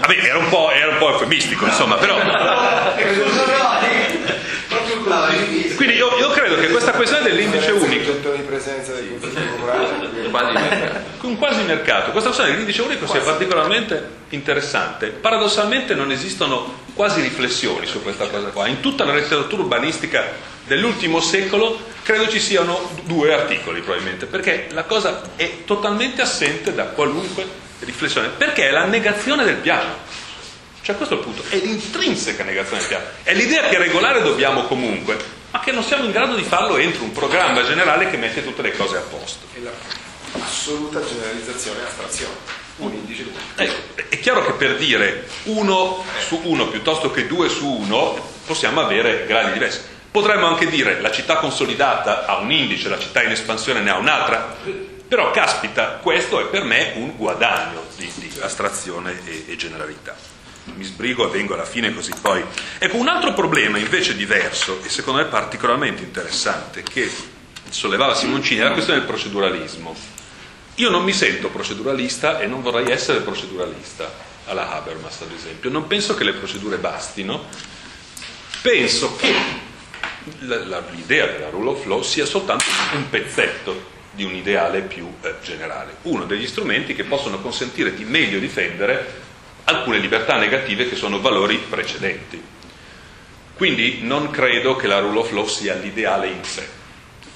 vabbè, 0.07 0.25
era 0.25 0.38
un, 0.38 0.49
po', 0.49 0.71
era 0.71 0.90
un 0.92 0.99
po' 0.99 1.11
eufemistico, 1.11 1.66
insomma, 1.66 1.97
però... 1.97 2.16
Quindi 5.77 5.95
io, 5.95 6.16
io, 6.19 6.31
credo 6.31 6.57
che 6.57 6.69
questa 6.69 6.92
questione 6.92 7.23
dell'indice 7.25 7.71
unico 7.71 8.12
di 8.35 8.42
presenza 8.42 8.92
del 8.92 9.19
consiglio 9.21 9.53
comunale 9.53 9.87
quasi 10.31 10.53
mercato. 10.53 11.27
un 11.27 11.38
quasi 11.38 11.62
mercato, 11.62 12.11
questa 12.11 12.31
questione 12.31 12.51
dell'indice 12.51 12.83
unico 12.83 13.07
sia 13.07 13.21
particolarmente 13.21 14.09
interessante. 14.31 15.09
Paradossalmente 15.09 15.95
non 15.95 16.11
esistono 16.11 16.81
quasi 16.95 17.21
riflessioni 17.21 17.87
su 17.87 18.03
questa 18.03 18.27
cosa 18.27 18.49
qua. 18.49 18.66
In 18.66 18.81
tutta 18.81 19.05
la 19.05 19.14
letteratura 19.14 19.62
urbanistica 19.62 20.25
dell'ultimo 20.64 21.21
secolo 21.21 21.79
credo 22.03 22.29
ci 22.29 22.40
siano 22.40 22.90
due 23.05 23.33
articoli 23.33 23.81
probabilmente, 23.81 24.27
perché 24.27 24.69
la 24.71 24.85
cosa 24.85 25.23
è 25.37 25.64
totalmente 25.64 26.23
assente 26.23 26.75
da 26.75 26.85
qualunque 26.85 27.64
riflessione, 27.80 28.28
perché 28.28 28.68
è 28.68 28.70
la 28.70 28.84
negazione 28.84 29.44
del 29.44 29.56
piano. 29.56 30.04
Cioè 30.82 30.96
questo 30.96 31.14
è 31.14 31.18
il 31.18 31.24
punto, 31.24 31.42
è 31.48 31.56
l'intrinseca 31.56 32.44
negazione 32.44 32.78
del 32.78 32.88
piano, 32.88 33.04
è 33.24 33.34
l'idea 33.34 33.68
che 33.68 33.76
regolare 33.76 34.22
dobbiamo 34.22 34.64
comunque, 34.64 35.16
ma 35.50 35.60
che 35.60 35.72
non 35.72 35.82
siamo 35.82 36.04
in 36.04 36.12
grado 36.12 36.36
di 36.36 36.44
farlo 36.44 36.76
entro 36.76 37.02
un 37.02 37.12
programma 37.12 37.64
generale 37.64 38.08
che 38.08 38.16
mette 38.16 38.44
tutte 38.44 38.62
le 38.62 38.76
cose 38.76 38.96
a 38.96 39.00
posto. 39.00 39.46
e 39.54 39.60
l'assoluta 40.38 41.04
generalizzazione 41.04 41.80
e 41.80 41.84
astrazione. 41.84 42.34
Un 42.76 42.92
indice. 42.92 43.24
Ecco, 43.56 44.02
è 44.08 44.20
chiaro 44.20 44.44
che 44.44 44.52
per 44.52 44.76
dire 44.76 45.26
uno 45.44 46.04
su 46.18 46.40
uno 46.44 46.68
piuttosto 46.68 47.10
che 47.10 47.26
due 47.26 47.48
su 47.48 47.66
uno 47.66 48.34
possiamo 48.44 48.80
avere 48.80 49.24
gradi 49.26 49.52
diversi. 49.52 49.80
Potremmo 50.10 50.46
anche 50.46 50.66
dire 50.68 51.00
la 51.00 51.10
città 51.10 51.36
consolidata 51.36 52.26
ha 52.26 52.36
un 52.36 52.52
indice, 52.52 52.88
la 52.88 52.98
città 52.98 53.22
in 53.22 53.30
espansione 53.30 53.80
ne 53.80 53.90
ha 53.90 53.96
un'altra, 53.96 54.56
però 55.09 55.31
caspita, 55.31 55.99
questo 56.03 56.40
è 56.40 56.47
per 56.47 56.64
me 56.64 56.92
un 56.97 57.16
guadagno 57.16 57.85
di, 57.97 58.11
di 58.16 58.33
astrazione 58.40 59.21
e, 59.25 59.45
e 59.49 59.57
generalità 59.57 60.35
mi 60.75 60.85
sbrigo 60.85 61.27
e 61.27 61.31
vengo 61.31 61.55
alla 61.55 61.64
fine 61.64 61.95
così 61.95 62.12
poi. 62.21 62.42
Ecco, 62.79 62.97
un 62.97 63.09
altro 63.09 63.33
problema 63.35 63.79
invece 63.79 64.16
diverso 64.16 64.81
e 64.83 64.88
secondo 64.88 65.21
me 65.23 65.27
particolarmente 65.27 66.03
interessante 66.03 66.83
che 66.83 67.11
sollevava 67.69 68.14
Simoncini 68.14 68.61
è 68.61 68.64
la 68.64 68.73
questione 68.73 68.99
del 68.99 69.09
proceduralismo. 69.09 69.95
Io 70.77 70.90
non 70.90 71.05
mi 71.05 71.12
sento 71.12 71.49
proceduralista 71.49 72.40
e 72.40 72.47
non 72.47 72.62
vorrei 72.62 72.90
essere 72.90 73.21
proceduralista 73.21 74.12
alla 74.47 74.73
Habermas 74.73 75.21
ad 75.23 75.33
esempio. 75.33 75.71
Non 75.71 75.87
penso 75.87 76.14
che 76.14 76.25
le 76.25 76.33
procedure 76.33 76.77
bastino, 76.77 77.45
penso 78.61 79.16
che 79.16 79.35
l'idea 80.40 81.27
della 81.27 81.51
rule 81.51 81.71
of 81.71 81.87
law 81.87 82.03
sia 82.03 82.27
soltanto 82.27 82.64
un 82.92 83.09
pezzetto 83.09 83.95
di 84.16 84.24
un 84.24 84.35
ideale 84.35 84.81
più 84.81 85.07
eh, 85.20 85.35
generale, 85.42 85.98
uno 86.02 86.24
degli 86.24 86.46
strumenti 86.48 86.94
che 86.94 87.05
possono 87.05 87.38
consentire 87.38 87.94
di 87.94 88.05
meglio 88.05 88.40
difendere 88.40 89.24
alcune 89.64 89.98
libertà 89.98 90.37
negative 90.38 90.88
che 90.88 90.96
sono 90.96 91.20
valori 91.20 91.59
precedenti. 91.59 92.42
Quindi 93.55 94.00
non 94.02 94.31
credo 94.31 94.74
che 94.74 94.87
la 94.87 94.98
rule 94.98 95.20
of 95.20 95.31
law 95.31 95.46
sia 95.46 95.74
l'ideale 95.74 96.29
in 96.29 96.42
sé. 96.44 96.66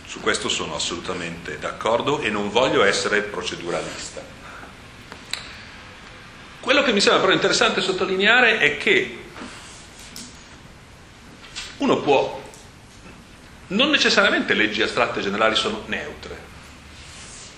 Su 0.07 0.21
questo 0.21 0.49
sono 0.49 0.75
assolutamente 0.75 1.59
d'accordo 1.59 2.21
e 2.21 2.31
non 2.31 2.51
voglio 2.51 2.83
essere 2.83 3.21
proceduralista. 3.21 4.23
Quello 6.61 6.83
che 6.83 6.93
mi 6.93 7.01
sembra 7.01 7.21
però 7.21 7.33
interessante 7.33 7.81
sottolineare 7.81 8.59
è 8.59 8.77
che 8.77 9.19
uno 11.79 12.01
può, 12.01 12.43
non 13.69 13.91
necessariamente 13.91 14.53
leggi 14.55 14.83
astratte 14.83 15.23
generali 15.23 15.55
sono 15.55 15.85
neutre, 15.87 16.40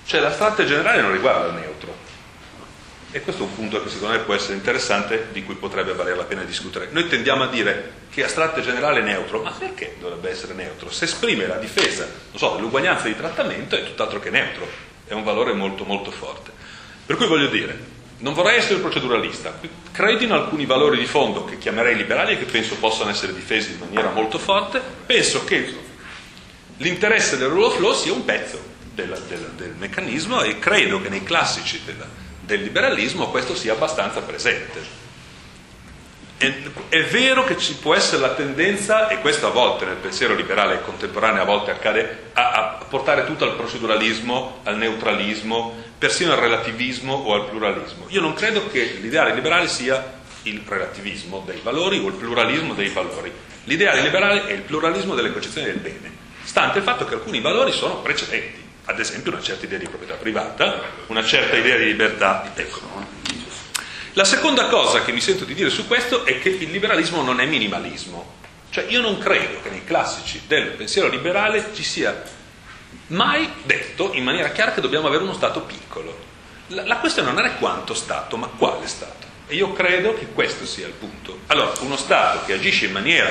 cioè 0.04 0.20
l'astratta 0.20 0.64
generale 0.64 1.00
non 1.00 1.12
riguarda 1.12 1.48
il 1.48 1.54
neutro, 1.54 2.10
e 3.14 3.20
questo 3.20 3.42
è 3.42 3.46
un 3.46 3.54
punto 3.54 3.82
che 3.82 3.90
secondo 3.90 4.16
me 4.16 4.22
può 4.22 4.32
essere 4.32 4.54
interessante, 4.54 5.28
di 5.32 5.44
cui 5.44 5.54
potrebbe 5.54 5.92
valere 5.92 6.16
la 6.16 6.24
pena 6.24 6.44
discutere. 6.44 6.88
Noi 6.92 7.08
tendiamo 7.08 7.42
a 7.42 7.46
dire 7.46 7.92
che 8.08 8.24
astratto 8.24 8.62
generale 8.62 9.00
è 9.00 9.02
neutro, 9.02 9.42
ma 9.42 9.50
perché 9.50 9.96
dovrebbe 10.00 10.30
essere 10.30 10.54
neutro? 10.54 10.90
Se 10.90 11.04
esprime 11.04 11.46
la 11.46 11.56
difesa, 11.56 12.08
so, 12.34 12.54
dell'uguaglianza 12.54 13.08
di 13.08 13.16
trattamento 13.16 13.76
è 13.76 13.84
tutt'altro 13.84 14.18
che 14.18 14.30
neutro, 14.30 14.66
è 15.06 15.12
un 15.12 15.24
valore 15.24 15.52
molto 15.52 15.84
molto 15.84 16.10
forte. 16.10 16.50
Per 17.04 17.16
cui 17.16 17.26
voglio 17.26 17.48
dire, 17.48 17.78
non 18.18 18.32
vorrei 18.32 18.56
essere 18.56 18.80
proceduralista, 18.80 19.58
credo 19.90 20.24
in 20.24 20.32
alcuni 20.32 20.64
valori 20.64 20.96
di 20.96 21.04
fondo 21.04 21.44
che 21.44 21.58
chiamerei 21.58 21.96
liberali 21.96 22.32
e 22.32 22.38
che 22.38 22.46
penso 22.46 22.76
possano 22.76 23.10
essere 23.10 23.34
difesi 23.34 23.72
in 23.72 23.78
maniera 23.78 24.08
molto 24.08 24.38
forte, 24.38 24.80
penso 25.04 25.44
che 25.44 25.74
l'interesse 26.78 27.36
del 27.36 27.48
rule 27.48 27.66
of 27.66 27.78
law 27.78 27.92
sia 27.92 28.12
un 28.12 28.24
pezzo 28.24 28.70
del, 28.94 29.22
del, 29.28 29.50
del 29.56 29.74
meccanismo 29.78 30.42
e 30.42 30.58
credo 30.58 31.00
che 31.00 31.08
nei 31.08 31.22
classici 31.22 31.80
della, 31.84 32.06
del 32.40 32.62
liberalismo 32.62 33.30
questo 33.30 33.54
sia 33.54 33.72
abbastanza 33.72 34.20
presente. 34.20 35.00
È, 36.36 36.52
è, 36.88 37.04
vero 37.04 37.44
che 37.44 37.56
ci 37.56 37.74
può 37.76 37.94
essere 37.94 38.20
la 38.20 38.34
tendenza, 38.34 39.08
e 39.08 39.20
questo 39.20 39.46
a 39.46 39.50
volte 39.50 39.84
nel 39.84 39.94
pensiero 39.96 40.34
liberale 40.34 40.82
contemporaneo 40.82 41.42
a 41.42 41.44
volte 41.44 41.70
accade, 41.70 42.30
a, 42.32 42.50
a 42.50 42.84
portare 42.84 43.24
tutto 43.26 43.44
al 43.44 43.54
proceduralismo, 43.54 44.60
al 44.64 44.76
neutralismo, 44.76 45.72
persino 45.96 46.32
al 46.32 46.38
relativismo 46.38 47.14
o 47.14 47.34
al 47.34 47.48
pluralismo. 47.48 48.06
Io 48.08 48.20
non 48.20 48.34
credo 48.34 48.68
che 48.68 48.98
l'ideale 49.00 49.34
liberale 49.34 49.68
sia 49.68 50.20
il 50.42 50.62
relativismo 50.66 51.44
dei 51.46 51.60
valori 51.62 51.98
o 51.98 52.08
il 52.08 52.14
pluralismo 52.14 52.74
dei 52.74 52.88
valori. 52.88 53.32
L'ideale 53.64 54.02
liberale 54.02 54.46
è 54.46 54.52
il 54.52 54.62
pluralismo 54.62 55.14
delle 55.14 55.30
concezioni 55.30 55.68
del 55.68 55.78
bene, 55.78 56.10
stante 56.42 56.78
il 56.78 56.84
fatto 56.84 57.04
che 57.04 57.14
alcuni 57.14 57.40
valori 57.40 57.70
sono 57.70 57.98
precedenti, 57.98 58.61
ad 58.84 58.98
esempio 58.98 59.32
una 59.32 59.42
certa 59.42 59.64
idea 59.64 59.78
di 59.78 59.86
proprietà 59.86 60.14
privata, 60.14 60.80
una 61.06 61.24
certa 61.24 61.56
idea 61.56 61.76
di 61.76 61.84
libertà. 61.84 62.50
Ecco. 62.54 62.80
La 64.14 64.24
seconda 64.24 64.66
cosa 64.66 65.02
che 65.02 65.12
mi 65.12 65.20
sento 65.20 65.44
di 65.44 65.54
dire 65.54 65.70
su 65.70 65.86
questo 65.86 66.24
è 66.26 66.38
che 66.38 66.50
il 66.50 66.70
liberalismo 66.70 67.22
non 67.22 67.40
è 67.40 67.46
minimalismo. 67.46 68.40
Cioè 68.70 68.84
io 68.88 69.00
non 69.00 69.18
credo 69.18 69.60
che 69.62 69.70
nei 69.70 69.84
classici 69.84 70.42
del 70.46 70.70
pensiero 70.70 71.08
liberale 71.08 71.70
ci 71.74 71.82
sia 71.82 72.22
mai 73.08 73.48
detto 73.64 74.12
in 74.14 74.24
maniera 74.24 74.50
chiara 74.50 74.72
che 74.72 74.80
dobbiamo 74.80 75.06
avere 75.06 75.22
uno 75.22 75.34
Stato 75.34 75.60
piccolo. 75.62 76.30
La, 76.68 76.86
la 76.86 76.96
questione 76.96 77.32
non 77.32 77.44
è 77.44 77.56
quanto 77.56 77.94
Stato, 77.94 78.36
ma 78.36 78.46
quale 78.48 78.86
Stato. 78.86 79.26
E 79.46 79.54
io 79.54 79.72
credo 79.72 80.14
che 80.14 80.26
questo 80.28 80.66
sia 80.66 80.86
il 80.86 80.92
punto. 80.92 81.40
Allora, 81.46 81.72
uno 81.80 81.96
Stato 81.96 82.44
che 82.46 82.54
agisce 82.54 82.86
in 82.86 82.92
maniera, 82.92 83.30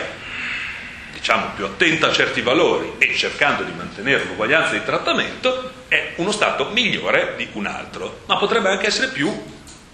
diciamo, 1.12 1.52
più 1.56 1.66
attenta 1.66 2.08
a 2.08 2.12
certi 2.12 2.42
valori 2.42 2.94
e 2.98 3.14
cercando 3.16 3.64
di 3.64 3.72
mantenere 3.72 4.24
l'uguaglianza 4.26 4.74
di 4.74 4.84
trattamento, 4.84 5.72
è 5.88 6.14
uno 6.18 6.32
Stato 6.32 6.70
migliore 6.70 7.36
di 7.38 7.48
un 7.54 7.66
altro, 7.66 8.22
ma 8.26 8.38
potrebbe 8.38 8.70
anche 8.70 8.88
essere 8.88 9.10
più 9.10 9.32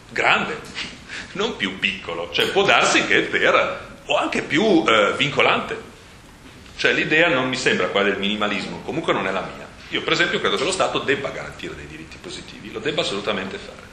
grande, 0.10 0.60
non 1.34 1.56
più 1.58 1.80
piccolo. 1.80 2.30
Cioè 2.32 2.47
può 2.47 2.63
darsi 2.63 3.06
che 3.06 3.21
per, 3.21 3.99
o 4.06 4.17
anche 4.17 4.41
più 4.41 4.84
eh, 4.88 5.13
vincolante. 5.17 5.95
Cioè 6.77 6.93
l'idea 6.93 7.27
non 7.27 7.49
mi 7.49 7.56
sembra 7.56 7.88
quella 7.88 8.10
del 8.10 8.19
minimalismo, 8.19 8.82
comunque 8.86 9.13
non 9.13 9.27
è 9.27 9.32
la 9.32 9.41
mia. 9.41 9.67
Io 9.89 10.01
per 10.01 10.13
esempio 10.13 10.39
credo 10.39 10.58
che 10.58 10.63
lo 10.63 10.71
Stato 10.71 10.99
debba 10.99 11.30
garantire 11.30 11.75
dei 11.75 11.88
diritti 11.88 12.17
positivi, 12.21 12.71
lo 12.71 12.80
debba 12.80 13.01
assolutamente 13.01 13.58
fare. 13.58 13.86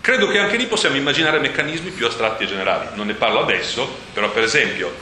Credo 0.00 0.26
che 0.28 0.38
anche 0.38 0.56
lì 0.56 0.66
possiamo 0.66 0.96
immaginare 0.96 1.38
meccanismi 1.38 1.90
più 1.90 2.06
astratti 2.06 2.44
e 2.44 2.46
generali. 2.46 2.88
Non 2.94 3.06
ne 3.06 3.14
parlo 3.14 3.40
adesso, 3.40 3.86
però 4.12 4.30
per 4.30 4.42
esempio 4.42 4.92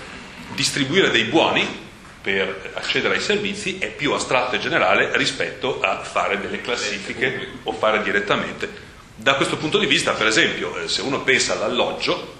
distribuire 0.56 1.10
dei 1.10 1.24
buoni 1.24 1.84
per 2.20 2.72
accedere 2.74 3.14
ai 3.14 3.20
servizi 3.20 3.78
è 3.78 3.88
più 3.88 4.12
astratto 4.12 4.56
e 4.56 4.58
generale 4.58 5.16
rispetto 5.16 5.78
a 5.80 6.02
fare 6.02 6.40
delle 6.40 6.60
classifiche 6.60 7.50
o 7.62 7.72
fare 7.72 8.02
direttamente. 8.02 8.68
Da 9.14 9.34
questo 9.34 9.56
punto 9.56 9.78
di 9.78 9.86
vista, 9.86 10.12
per 10.12 10.26
esempio, 10.26 10.76
eh, 10.76 10.88
se 10.88 11.02
uno 11.02 11.20
pensa 11.20 11.52
all'alloggio, 11.52 12.34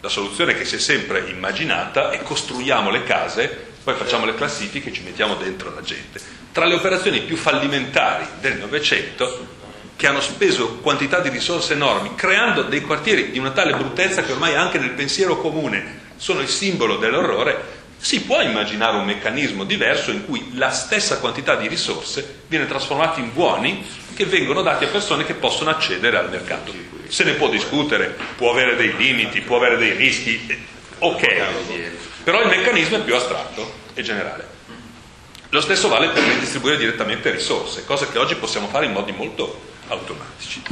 la 0.00 0.10
soluzione 0.10 0.54
che 0.54 0.66
si 0.66 0.74
è 0.74 0.78
sempre 0.78 1.20
immaginata 1.30 2.10
è 2.10 2.22
costruiamo 2.22 2.90
le 2.90 3.04
case, 3.04 3.48
poi 3.82 3.94
facciamo 3.94 4.26
le 4.26 4.34
classifiche 4.34 4.90
e 4.90 4.92
ci 4.92 5.02
mettiamo 5.02 5.36
dentro 5.36 5.72
la 5.72 5.80
gente. 5.80 6.20
Tra 6.52 6.66
le 6.66 6.74
operazioni 6.74 7.22
più 7.22 7.36
fallimentari 7.36 8.26
del 8.40 8.58
Novecento, 8.58 9.62
che 9.96 10.06
hanno 10.06 10.20
speso 10.20 10.80
quantità 10.80 11.20
di 11.20 11.30
risorse 11.30 11.72
enormi, 11.72 12.14
creando 12.14 12.62
dei 12.62 12.82
quartieri 12.82 13.30
di 13.30 13.38
una 13.38 13.52
tale 13.52 13.74
bruttezza 13.74 14.22
che 14.22 14.32
ormai 14.32 14.54
anche 14.54 14.78
nel 14.78 14.90
pensiero 14.90 15.38
comune 15.38 16.03
sono 16.16 16.40
il 16.40 16.48
simbolo 16.48 16.96
dell'orrore, 16.96 17.82
si 17.96 18.20
può 18.22 18.42
immaginare 18.42 18.98
un 18.98 19.04
meccanismo 19.04 19.64
diverso 19.64 20.10
in 20.10 20.26
cui 20.26 20.50
la 20.54 20.70
stessa 20.70 21.18
quantità 21.18 21.56
di 21.56 21.68
risorse 21.68 22.40
viene 22.48 22.66
trasformata 22.66 23.18
in 23.18 23.32
buoni 23.32 23.82
che 24.14 24.26
vengono 24.26 24.60
dati 24.62 24.84
a 24.84 24.88
persone 24.88 25.24
che 25.24 25.34
possono 25.34 25.70
accedere 25.70 26.18
al 26.18 26.28
mercato. 26.28 26.72
Se 27.08 27.24
ne 27.24 27.32
può 27.32 27.48
discutere, 27.48 28.14
può 28.36 28.50
avere 28.50 28.76
dei 28.76 28.94
limiti, 28.96 29.40
può 29.40 29.56
avere 29.56 29.76
dei 29.76 29.92
rischi, 29.92 30.44
eh, 30.46 30.58
ok, 30.98 31.26
però 32.24 32.42
il 32.42 32.48
meccanismo 32.48 32.98
è 32.98 33.00
più 33.00 33.14
astratto 33.14 33.72
e 33.94 34.02
generale. 34.02 34.48
Lo 35.48 35.60
stesso 35.60 35.88
vale 35.88 36.08
per 36.08 36.24
redistribuire 36.24 36.76
direttamente 36.76 37.30
risorse, 37.30 37.84
cosa 37.84 38.06
che 38.08 38.18
oggi 38.18 38.34
possiamo 38.34 38.66
fare 38.68 38.86
in 38.86 38.92
modi 38.92 39.12
molto 39.12 39.72
automatici. 39.88 40.62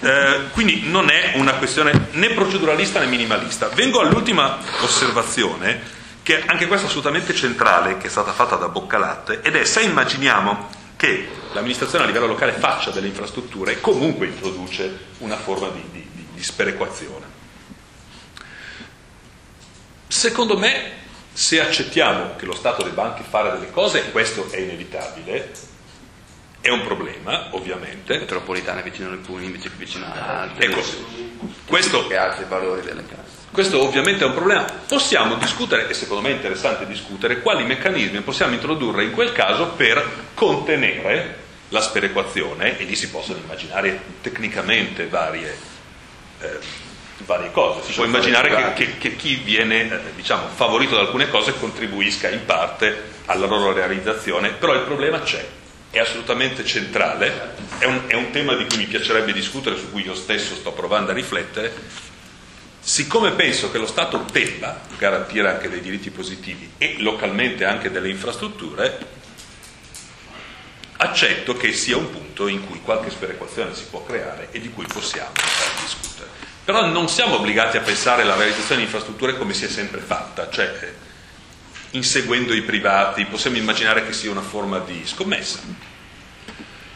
Eh, 0.00 0.40
quindi 0.52 0.82
non 0.88 1.10
è 1.10 1.32
una 1.36 1.54
questione 1.54 2.08
né 2.12 2.30
proceduralista 2.30 3.00
né 3.00 3.06
minimalista. 3.06 3.68
Vengo 3.68 4.00
all'ultima 4.00 4.58
osservazione, 4.80 5.94
che 6.22 6.42
anche 6.44 6.66
questa 6.66 6.86
assolutamente 6.86 7.34
centrale, 7.34 7.98
che 7.98 8.08
è 8.08 8.10
stata 8.10 8.32
fatta 8.32 8.56
da 8.56 8.68
Boccalatte, 8.68 9.40
ed 9.42 9.54
è 9.54 9.64
se 9.64 9.82
immaginiamo 9.82 10.68
che 10.96 11.28
l'amministrazione 11.52 12.04
a 12.04 12.06
livello 12.06 12.26
locale 12.26 12.52
faccia 12.52 12.90
delle 12.90 13.06
infrastrutture, 13.06 13.80
comunque 13.80 14.26
introduce 14.26 14.98
una 15.18 15.36
forma 15.36 15.68
di, 15.68 15.84
di, 15.92 16.26
di 16.32 16.42
sperequazione. 16.42 17.24
Secondo 20.08 20.56
me, 20.56 20.92
se 21.32 21.60
accettiamo 21.60 22.36
che 22.36 22.46
lo 22.46 22.54
Stato 22.54 22.82
debba 22.82 23.04
anche 23.04 23.22
fare 23.28 23.52
delle 23.52 23.70
cose, 23.70 24.06
e 24.06 24.10
questo 24.10 24.48
è 24.50 24.58
inevitabile, 24.58 25.52
è 26.66 26.70
un 26.70 26.82
problema, 26.82 27.48
ovviamente. 27.50 28.18
Metropolitana 28.18 28.80
vicino 28.80 29.08
alle 29.08 29.18
Pugni 29.18 29.46
invece 29.46 29.68
che 29.70 29.76
vicino 29.76 30.04
a 30.06 30.40
altri. 30.42 30.66
Ecco, 30.66 30.82
questo, 31.66 32.08
e 32.10 32.16
altri 32.16 32.44
valori 32.48 32.80
delle 32.82 33.04
case. 33.06 33.44
questo 33.52 33.82
ovviamente 33.82 34.24
è 34.24 34.26
un 34.26 34.34
problema. 34.34 34.64
Possiamo 34.64 35.36
discutere, 35.36 35.88
e 35.88 35.94
secondo 35.94 36.22
me 36.22 36.30
è 36.30 36.34
interessante 36.34 36.86
discutere, 36.86 37.40
quali 37.40 37.64
meccanismi 37.64 38.20
possiamo 38.20 38.54
introdurre 38.54 39.04
in 39.04 39.12
quel 39.12 39.32
caso 39.32 39.68
per 39.68 40.04
contenere 40.34 41.44
la 41.70 41.80
sperequazione, 41.80 42.78
e 42.78 42.84
lì 42.84 42.94
si 42.94 43.08
possono 43.10 43.38
immaginare 43.38 44.00
tecnicamente 44.20 45.06
varie, 45.08 45.56
eh, 46.40 46.58
varie 47.24 47.50
cose. 47.50 47.82
Si 47.86 47.92
può 47.94 48.04
immaginare 48.04 48.72
che, 48.74 48.84
che- 48.86 48.98
che 48.98 49.16
chi 49.16 49.36
viene 49.36 49.82
eh, 49.90 50.00
diciamo, 50.14 50.48
favorito 50.54 50.94
da 50.94 51.00
alcune 51.02 51.28
cose 51.28 51.54
contribuisca 51.58 52.28
in 52.28 52.44
parte 52.44 53.14
alla 53.26 53.46
loro 53.46 53.72
realizzazione, 53.72 54.50
però 54.50 54.74
il 54.74 54.82
problema 54.82 55.20
c'è, 55.20 55.44
è 55.96 56.00
assolutamente 56.00 56.64
centrale, 56.64 57.54
è 57.78 57.84
un, 57.86 58.02
è 58.06 58.14
un 58.14 58.30
tema 58.30 58.54
di 58.54 58.66
cui 58.66 58.78
mi 58.78 58.86
piacerebbe 58.86 59.32
discutere, 59.32 59.76
su 59.76 59.90
cui 59.90 60.04
io 60.04 60.14
stesso 60.14 60.54
sto 60.54 60.72
provando 60.72 61.10
a 61.10 61.14
riflettere. 61.14 61.72
Siccome 62.78 63.32
penso 63.32 63.70
che 63.70 63.78
lo 63.78 63.86
Stato 63.86 64.24
debba 64.30 64.80
garantire 64.98 65.48
anche 65.48 65.68
dei 65.68 65.80
diritti 65.80 66.10
positivi 66.10 66.72
e 66.78 66.96
localmente 66.98 67.64
anche 67.64 67.90
delle 67.90 68.10
infrastrutture, 68.10 68.98
accetto 70.98 71.56
che 71.56 71.72
sia 71.72 71.96
un 71.96 72.10
punto 72.10 72.46
in 72.46 72.64
cui 72.66 72.80
qualche 72.80 73.10
sperequazione 73.10 73.74
si 73.74 73.84
può 73.90 74.04
creare 74.04 74.48
e 74.50 74.60
di 74.60 74.70
cui 74.70 74.86
possiamo 74.86 75.32
discutere. 75.80 76.28
Però 76.64 76.86
non 76.86 77.08
siamo 77.08 77.36
obbligati 77.36 77.76
a 77.76 77.80
pensare 77.80 78.22
alla 78.22 78.36
realizzazione 78.36 78.80
di 78.80 78.86
infrastrutture 78.86 79.36
come 79.36 79.54
si 79.54 79.64
è 79.64 79.68
sempre 79.68 80.00
fatta, 80.00 80.48
cioè 80.50 80.78
eh, 80.80 81.05
inseguendo 81.90 82.54
i 82.54 82.62
privati, 82.62 83.24
possiamo 83.24 83.56
immaginare 83.56 84.04
che 84.04 84.12
sia 84.12 84.30
una 84.30 84.42
forma 84.42 84.78
di 84.78 85.02
scommessa. 85.04 85.60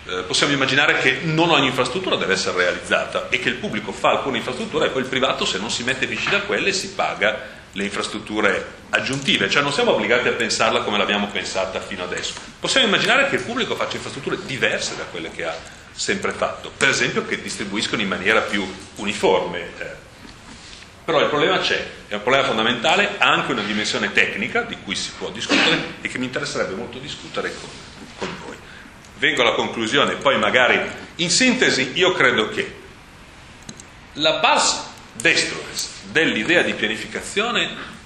Eh, 0.06 0.22
possiamo 0.26 0.52
immaginare 0.52 0.98
che 0.98 1.20
non 1.22 1.50
ogni 1.50 1.66
infrastruttura 1.66 2.16
deve 2.16 2.32
essere 2.32 2.56
realizzata 2.56 3.28
e 3.28 3.38
che 3.38 3.48
il 3.48 3.56
pubblico 3.56 3.92
fa 3.92 4.10
alcune 4.10 4.38
infrastrutture 4.38 4.86
e 4.86 4.90
poi 4.90 5.02
il 5.02 5.08
privato 5.08 5.44
se 5.44 5.58
non 5.58 5.70
si 5.70 5.84
mette 5.84 6.06
vicino 6.06 6.36
a 6.36 6.40
quelle 6.40 6.72
si 6.72 6.90
paga 6.90 7.58
le 7.72 7.84
infrastrutture 7.84 8.78
aggiuntive, 8.90 9.48
cioè 9.48 9.62
non 9.62 9.72
siamo 9.72 9.92
obbligati 9.92 10.26
a 10.26 10.32
pensarla 10.32 10.80
come 10.80 10.98
l'abbiamo 10.98 11.28
pensata 11.28 11.80
fino 11.80 12.02
adesso. 12.02 12.34
Possiamo 12.58 12.86
immaginare 12.86 13.28
che 13.28 13.36
il 13.36 13.42
pubblico 13.42 13.76
faccia 13.76 13.96
infrastrutture 13.96 14.38
diverse 14.44 14.96
da 14.96 15.04
quelle 15.04 15.30
che 15.30 15.44
ha 15.44 15.56
sempre 15.92 16.32
fatto, 16.32 16.72
per 16.76 16.88
esempio 16.88 17.24
che 17.24 17.40
distribuiscono 17.40 18.02
in 18.02 18.08
maniera 18.08 18.40
più 18.40 18.66
uniforme. 18.96 19.60
eh. 19.78 20.08
Però 21.10 21.22
il 21.22 21.28
problema 21.28 21.58
c'è, 21.58 21.84
è 22.06 22.14
un 22.14 22.22
problema 22.22 22.46
fondamentale, 22.46 23.16
ha 23.18 23.32
anche 23.32 23.50
una 23.50 23.62
dimensione 23.62 24.12
tecnica 24.12 24.62
di 24.62 24.76
cui 24.84 24.94
si 24.94 25.10
può 25.18 25.28
discutere 25.30 25.94
e 26.02 26.06
che 26.06 26.18
mi 26.18 26.26
interesserebbe 26.26 26.74
molto 26.74 26.98
discutere 26.98 27.52
con, 27.52 27.68
con 28.16 28.28
voi. 28.46 28.56
Vengo 29.18 29.42
alla 29.42 29.54
conclusione, 29.54 30.14
poi 30.14 30.38
magari 30.38 30.80
in 31.16 31.28
sintesi 31.28 31.90
io 31.94 32.12
credo 32.12 32.48
che 32.50 32.76
la 34.14 34.34
base 34.34 34.78
destruens 35.14 35.88
dell'idea 36.12 36.62
di 36.62 36.74
pianificazione, 36.74 37.98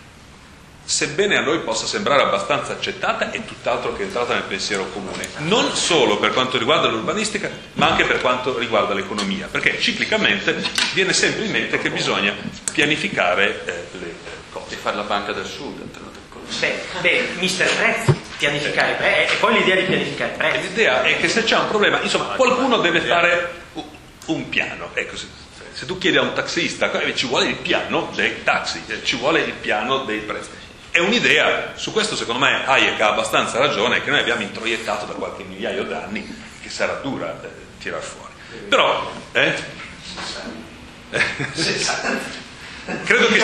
sebbene 0.83 1.37
a 1.37 1.43
noi 1.43 1.59
possa 1.59 1.85
sembrare 1.85 2.23
abbastanza 2.23 2.73
accettata, 2.73 3.31
è 3.31 3.45
tutt'altro 3.45 3.95
che 3.95 4.05
entrata 4.05 4.33
nel 4.33 4.45
pensiero 4.45 4.89
comune, 4.89 5.29
non 5.41 5.75
solo 5.75 6.19
per 6.19 6.33
quanto 6.33 6.57
riguarda 6.57 6.89
l'urbanistica, 6.89 7.51
ma 7.75 7.91
anche 7.91 8.05
per 8.05 8.23
quanto 8.23 8.57
riguarda 8.57 8.95
l'economia, 8.95 9.47
perché 9.51 9.79
ciclicamente 9.79 10.57
viene 10.95 11.13
sempre 11.13 11.45
in 11.45 11.51
mente 11.51 11.79
che 11.79 11.91
bisogna 11.91 12.35
pianificare 12.75 13.63
eh, 13.65 13.87
le 13.99 14.07
eh, 14.07 14.15
cose. 14.51 14.75
E 14.75 14.77
fare 14.77 14.97
la 14.97 15.03
banca 15.03 15.33
del 15.33 15.47
sud. 15.47 15.79
tra 15.91 16.01
l'altro. 16.03 16.23
Beh, 16.61 16.83
beh, 17.01 17.29
mister 17.39 17.73
prezzi, 17.75 18.13
pianificare 18.37 18.93
i 18.93 18.95
prezzi, 18.97 19.35
e 19.35 19.37
poi 19.39 19.55
l'idea 19.55 19.77
di 19.77 19.83
pianificare 19.85 20.31
i 20.31 20.35
E 20.35 20.37
prezzi. 20.37 20.69
l'idea 20.69 21.03
è 21.03 21.17
che 21.19 21.29
se 21.29 21.45
c'è 21.45 21.57
un 21.57 21.69
problema, 21.69 22.01
insomma, 22.01 22.35
qualcuno 22.35 22.79
deve 22.79 23.01
fare 23.01 23.63
un 24.27 24.49
piano. 24.49 24.91
Ecco, 24.93 25.17
se, 25.17 25.27
se 25.73 25.87
tu 25.87 25.97
chiedi 25.97 26.19
a 26.19 26.23
un 26.23 26.35
taxista, 26.35 26.91
eh, 27.01 27.15
ci 27.15 27.27
vuole 27.27 27.47
il 27.47 27.57
piano 27.57 28.11
dei 28.15 28.43
taxi, 28.43 28.83
eh, 28.89 29.03
ci 29.05 29.17
vuole 29.17 29.41
il 29.41 29.53
piano 29.53 29.99
dei 30.05 30.19
prezzi. 30.19 30.51
È 30.91 30.99
un'idea, 30.99 31.73
su 31.77 31.93
questo 31.93 32.15
secondo 32.15 32.41
me 32.45 32.67
Hayek 32.67 33.01
ha 33.01 33.11
abbastanza 33.11 33.59
ragione, 33.59 34.03
che 34.03 34.11
noi 34.11 34.21
abbiamo 34.21 34.43
introiettato 34.43 35.07
da 35.07 35.15
qualche 35.15 35.45
migliaio 35.45 35.85
d'anni, 35.85 36.25
che 36.61 36.69
sarà 36.69 36.95
dura 37.03 37.41
eh, 37.43 37.49
tirar 37.79 38.03
fuori. 38.03 38.33
Però, 38.69 39.11
eh? 39.33 39.55
credo, 43.05 43.29
che 43.29 43.43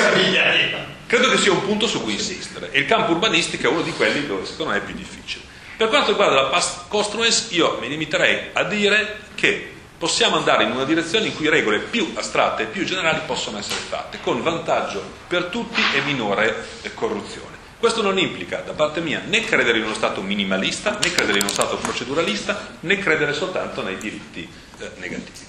credo 1.06 1.30
che 1.30 1.38
sia 1.38 1.52
un 1.52 1.64
punto 1.64 1.86
su 1.86 2.02
cui 2.02 2.12
insistere. 2.12 2.70
E 2.70 2.80
il 2.80 2.86
campo 2.86 3.12
urbanistico 3.12 3.66
è 3.66 3.70
uno 3.70 3.82
di 3.82 3.92
quelli 3.92 4.26
dove 4.26 4.44
secondo 4.46 4.72
me 4.72 4.78
è 4.78 4.82
più 4.82 4.94
difficile. 4.94 5.44
Per 5.76 5.88
quanto 5.88 6.10
riguarda 6.10 6.34
la 6.34 6.48
past 6.48 6.88
construence, 6.88 7.46
io 7.54 7.78
mi 7.80 7.88
limiterei 7.88 8.50
a 8.52 8.64
dire 8.64 9.20
che 9.34 9.72
possiamo 9.96 10.36
andare 10.36 10.64
in 10.64 10.70
una 10.70 10.84
direzione 10.84 11.26
in 11.26 11.36
cui 11.36 11.48
regole 11.48 11.78
più 11.78 12.12
astratte 12.14 12.62
e 12.62 12.66
più 12.66 12.84
generali 12.84 13.20
possono 13.26 13.58
essere 13.58 13.80
fatte, 13.80 14.20
con 14.20 14.42
vantaggio 14.42 15.02
per 15.26 15.44
tutti 15.44 15.80
e 15.94 16.00
minore 16.02 16.66
corruzione. 16.94 17.56
Questo 17.78 18.02
non 18.02 18.18
implica 18.18 18.58
da 18.58 18.72
parte 18.72 19.00
mia 19.00 19.22
né 19.24 19.40
credere 19.42 19.78
in 19.78 19.84
uno 19.84 19.94
Stato 19.94 20.20
minimalista, 20.20 20.98
né 21.02 21.12
credere 21.12 21.38
in 21.38 21.44
uno 21.44 21.52
Stato 21.52 21.76
proceduralista, 21.78 22.76
né 22.80 22.98
credere 22.98 23.32
soltanto 23.32 23.82
nei 23.82 23.96
diritti 23.96 24.46
eh, 24.78 24.90
negativi. 24.96 25.46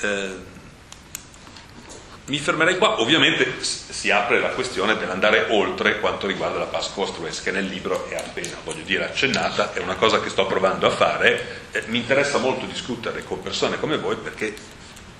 Eh, 0.00 0.47
mi 2.28 2.38
fermerei 2.38 2.76
qua, 2.76 3.00
ovviamente 3.00 3.62
si 3.62 4.10
apre 4.10 4.38
la 4.38 4.50
questione 4.50 4.96
dell'andare 4.96 5.46
oltre 5.50 5.98
quanto 5.98 6.26
riguarda 6.26 6.58
la 6.58 6.66
pass 6.66 6.92
construence, 6.92 7.42
che 7.42 7.50
nel 7.50 7.66
libro 7.66 8.06
è 8.08 8.16
appena, 8.16 8.56
voglio 8.64 8.82
dire, 8.82 9.04
accennata, 9.04 9.72
è 9.72 9.78
una 9.78 9.96
cosa 9.96 10.20
che 10.20 10.28
sto 10.28 10.46
provando 10.46 10.86
a 10.86 10.90
fare, 10.90 11.62
eh, 11.72 11.84
mi 11.86 11.98
interessa 11.98 12.38
molto 12.38 12.66
discutere 12.66 13.24
con 13.24 13.42
persone 13.42 13.80
come 13.80 13.96
voi 13.96 14.16
perché 14.16 14.54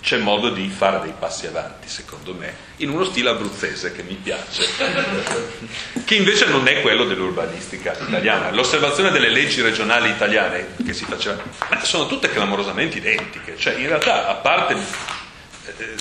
c'è 0.00 0.18
modo 0.18 0.50
di 0.50 0.68
fare 0.68 1.00
dei 1.00 1.14
passi 1.18 1.46
avanti, 1.46 1.88
secondo 1.88 2.34
me, 2.34 2.54
in 2.76 2.90
uno 2.90 3.04
stile 3.04 3.30
abruzzese 3.30 3.92
che 3.92 4.02
mi 4.02 4.14
piace, 4.14 4.66
che 6.04 6.14
invece 6.14 6.46
non 6.46 6.68
è 6.68 6.82
quello 6.82 7.04
dell'urbanistica 7.04 7.96
italiana. 7.98 8.52
L'osservazione 8.52 9.10
delle 9.10 9.30
leggi 9.30 9.62
regionali 9.62 10.10
italiane 10.10 10.74
che 10.84 10.92
si 10.92 11.04
faceva, 11.04 11.42
sono 11.82 12.06
tutte 12.06 12.28
clamorosamente 12.28 12.98
identiche, 12.98 13.56
cioè 13.56 13.74
in 13.74 13.86
realtà, 13.86 14.28
a 14.28 14.34
parte 14.34 14.76
eh, 15.78 15.94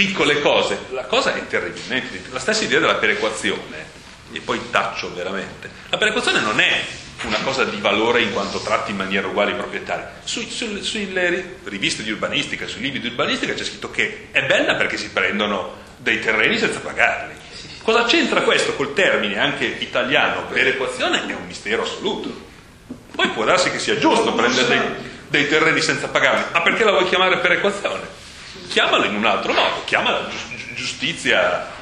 piccole 0.00 0.40
cose, 0.40 0.86
la 0.92 1.04
cosa 1.04 1.34
è 1.34 1.46
terribilmente 1.46 2.22
la 2.30 2.38
stessa 2.38 2.64
idea 2.64 2.80
della 2.80 2.94
perequazione, 2.94 3.84
e 4.32 4.40
poi 4.40 4.58
taccio 4.70 5.12
veramente, 5.12 5.68
la 5.90 5.98
perequazione 5.98 6.40
non 6.40 6.58
è 6.58 6.82
una 7.24 7.36
cosa 7.40 7.64
di 7.64 7.78
valore 7.82 8.22
in 8.22 8.32
quanto 8.32 8.60
tratti 8.60 8.92
in 8.92 8.96
maniera 8.96 9.26
uguale 9.26 9.50
i 9.50 9.56
proprietari. 9.56 10.04
Su, 10.24 10.40
su, 10.48 10.80
sulle 10.80 11.58
riviste 11.64 12.02
di 12.02 12.10
urbanistica, 12.10 12.66
sui 12.66 12.80
libri 12.80 13.00
di 13.00 13.08
urbanistica 13.08 13.52
c'è 13.52 13.62
scritto 13.62 13.90
che 13.90 14.28
è 14.30 14.42
bella 14.46 14.74
perché 14.74 14.96
si 14.96 15.10
prendono 15.10 15.76
dei 15.98 16.18
terreni 16.18 16.56
senza 16.56 16.80
pagarli. 16.80 17.34
Cosa 17.82 18.04
c'entra 18.04 18.40
questo 18.40 18.74
col 18.76 18.94
termine 18.94 19.38
anche 19.38 19.66
italiano 19.66 20.46
perequazione? 20.46 21.28
È 21.28 21.34
un 21.34 21.46
mistero 21.46 21.82
assoluto. 21.82 22.48
Poi 23.14 23.28
può 23.28 23.44
darsi 23.44 23.70
che 23.70 23.78
sia 23.78 23.98
giusto 23.98 24.32
prendere 24.32 24.66
dei, 24.66 24.80
dei 25.28 25.46
terreni 25.46 25.82
senza 25.82 26.08
pagarli, 26.08 26.44
ma 26.52 26.62
perché 26.62 26.84
la 26.84 26.92
vuoi 26.92 27.06
chiamare 27.06 27.36
perequazione? 27.36 28.19
Chiamala 28.70 29.06
in 29.06 29.16
un 29.16 29.26
altro 29.26 29.52
modo, 29.52 29.82
chiamala 29.84 30.28
giustizia 30.74 31.78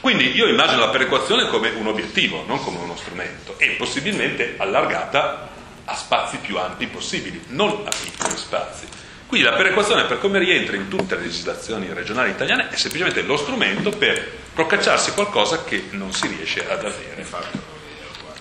quindi 0.00 0.34
io 0.34 0.46
immagino 0.46 0.80
la 0.80 0.88
perequazione 0.88 1.46
come 1.48 1.68
un 1.70 1.86
obiettivo, 1.86 2.42
non 2.46 2.62
come 2.64 2.78
uno 2.78 2.96
strumento, 2.96 3.56
e 3.58 3.72
possibilmente 3.72 4.54
allargata 4.56 5.50
a 5.84 5.94
spazi 5.94 6.38
più 6.38 6.56
ampi 6.56 6.86
possibili, 6.86 7.42
non 7.48 7.82
a 7.84 7.90
piccoli 7.90 8.34
spazi. 8.34 8.86
Quindi 9.26 9.46
la 9.46 9.54
perequazione, 9.54 10.04
per 10.04 10.18
come 10.18 10.38
rientra 10.38 10.74
in 10.74 10.88
tutte 10.88 11.16
le 11.16 11.22
legislazioni 11.22 11.92
regionali 11.92 12.30
italiane, 12.30 12.70
è 12.70 12.76
semplicemente 12.76 13.20
lo 13.22 13.36
strumento 13.36 13.90
per 13.90 14.38
procacciarsi 14.54 15.12
qualcosa 15.12 15.64
che 15.64 15.88
non 15.90 16.12
si 16.12 16.28
riesce 16.28 16.66
ad 16.66 16.82
avere. 16.82 17.26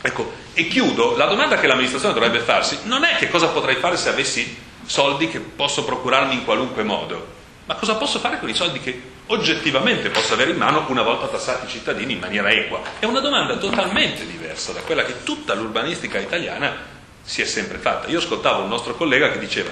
Ecco, 0.02 0.32
e 0.54 0.66
chiudo, 0.70 1.18
la 1.18 1.26
domanda 1.26 1.60
che 1.60 1.68
l'amministrazione 1.68 2.14
dovrebbe 2.14 2.40
farsi 2.40 2.80
non 2.84 3.04
è 3.04 3.18
che 3.18 3.28
cosa 3.28 3.48
potrei 3.50 3.76
fare 3.76 3.98
se 3.98 4.08
avessi 4.08 4.58
soldi 4.86 5.28
che 5.28 5.40
posso 5.40 5.84
procurarmi 5.84 6.36
in 6.36 6.46
qualunque 6.46 6.84
modo, 6.84 7.38
ma 7.70 7.76
cosa 7.76 7.98
posso 7.98 8.18
fare 8.18 8.40
con 8.40 8.50
i 8.50 8.56
soldi 8.56 8.80
che 8.80 9.00
oggettivamente 9.28 10.10
posso 10.10 10.34
avere 10.34 10.50
in 10.50 10.58
mano 10.58 10.86
una 10.88 11.04
volta 11.04 11.28
tassati 11.28 11.68
i 11.68 11.70
cittadini 11.70 12.14
in 12.14 12.20
maniera 12.20 12.50
equa? 12.50 12.82
È 12.98 13.06
una 13.06 13.20
domanda 13.20 13.58
totalmente 13.58 14.26
diversa 14.26 14.72
da 14.72 14.82
quella 14.82 15.04
che 15.04 15.22
tutta 15.22 15.54
l'urbanistica 15.54 16.18
italiana 16.18 16.76
si 17.22 17.44
è 17.44 17.46
sempre 17.46 17.78
fatta. 17.78 18.08
Io 18.08 18.18
ascoltavo 18.18 18.64
un 18.64 18.70
nostro 18.70 18.96
collega 18.96 19.30
che 19.30 19.38
diceva 19.38 19.70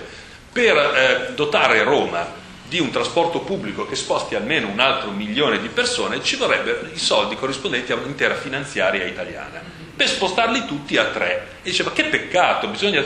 per 0.52 0.78
eh, 0.78 1.34
dotare 1.34 1.82
Roma 1.82 2.24
di 2.68 2.80
un 2.80 2.92
trasporto 2.92 3.40
pubblico 3.40 3.88
che 3.88 3.96
sposti 3.96 4.36
almeno 4.36 4.68
un 4.68 4.80
altro 4.80 5.10
milione 5.10 5.60
di 5.60 5.70
persone 5.70 6.22
ci 6.22 6.36
vorrebbero 6.36 6.86
i 6.94 7.00
soldi 7.00 7.36
corrispondenti 7.36 7.94
a 7.94 7.96
un'intera 7.96 8.36
finanziaria 8.36 9.06
italiana 9.06 9.60
per 9.98 10.08
spostarli 10.08 10.66
tutti 10.66 10.96
a 10.96 11.06
tre. 11.06 11.48
E 11.64 11.72
diceva 11.72 11.92
che 11.92 12.06
peccato, 12.06 12.68
bisogna... 12.68 13.04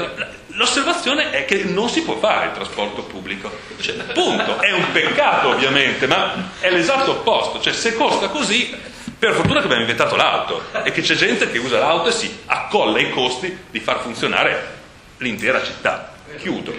L'osservazione 0.55 1.31
è 1.31 1.45
che 1.45 1.63
non 1.63 1.89
si 1.89 2.01
può 2.03 2.17
fare 2.17 2.47
il 2.47 2.51
trasporto 2.51 3.03
pubblico. 3.03 3.49
Cioè, 3.79 3.95
punto, 4.13 4.59
è 4.59 4.71
un 4.71 4.91
peccato 4.91 5.47
ovviamente, 5.47 6.05
ma 6.05 6.51
è 6.59 6.69
l'esatto 6.69 7.11
opposto. 7.11 7.61
Cioè, 7.61 7.73
se 7.73 7.95
costa 7.95 8.27
così, 8.27 8.77
per 9.17 9.33
fortuna 9.33 9.59
che 9.59 9.65
abbiamo 9.65 9.81
inventato 9.81 10.15
l'auto 10.15 10.65
e 10.83 10.91
che 10.91 11.01
c'è 11.01 11.15
gente 11.15 11.49
che 11.49 11.57
usa 11.57 11.79
l'auto 11.79 12.09
e 12.09 12.11
si 12.11 12.39
accolla 12.47 12.99
i 12.99 13.09
costi 13.09 13.55
di 13.69 13.79
far 13.79 14.01
funzionare 14.01 14.79
l'intera 15.17 15.63
città. 15.63 16.13
Chiudo. 16.37 16.73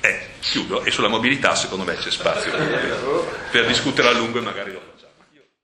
Eh, 0.00 0.26
chiudo 0.40 0.84
e 0.84 0.90
sulla 0.90 1.08
mobilità 1.08 1.54
secondo 1.54 1.84
me 1.84 1.96
c'è 1.96 2.10
spazio 2.10 2.52
per, 3.50 3.66
discutere 3.66 4.08
a 4.08 4.12
lungo 4.12 4.38
e 4.38 4.42
magari 4.42 4.72
dopo. 4.72 4.83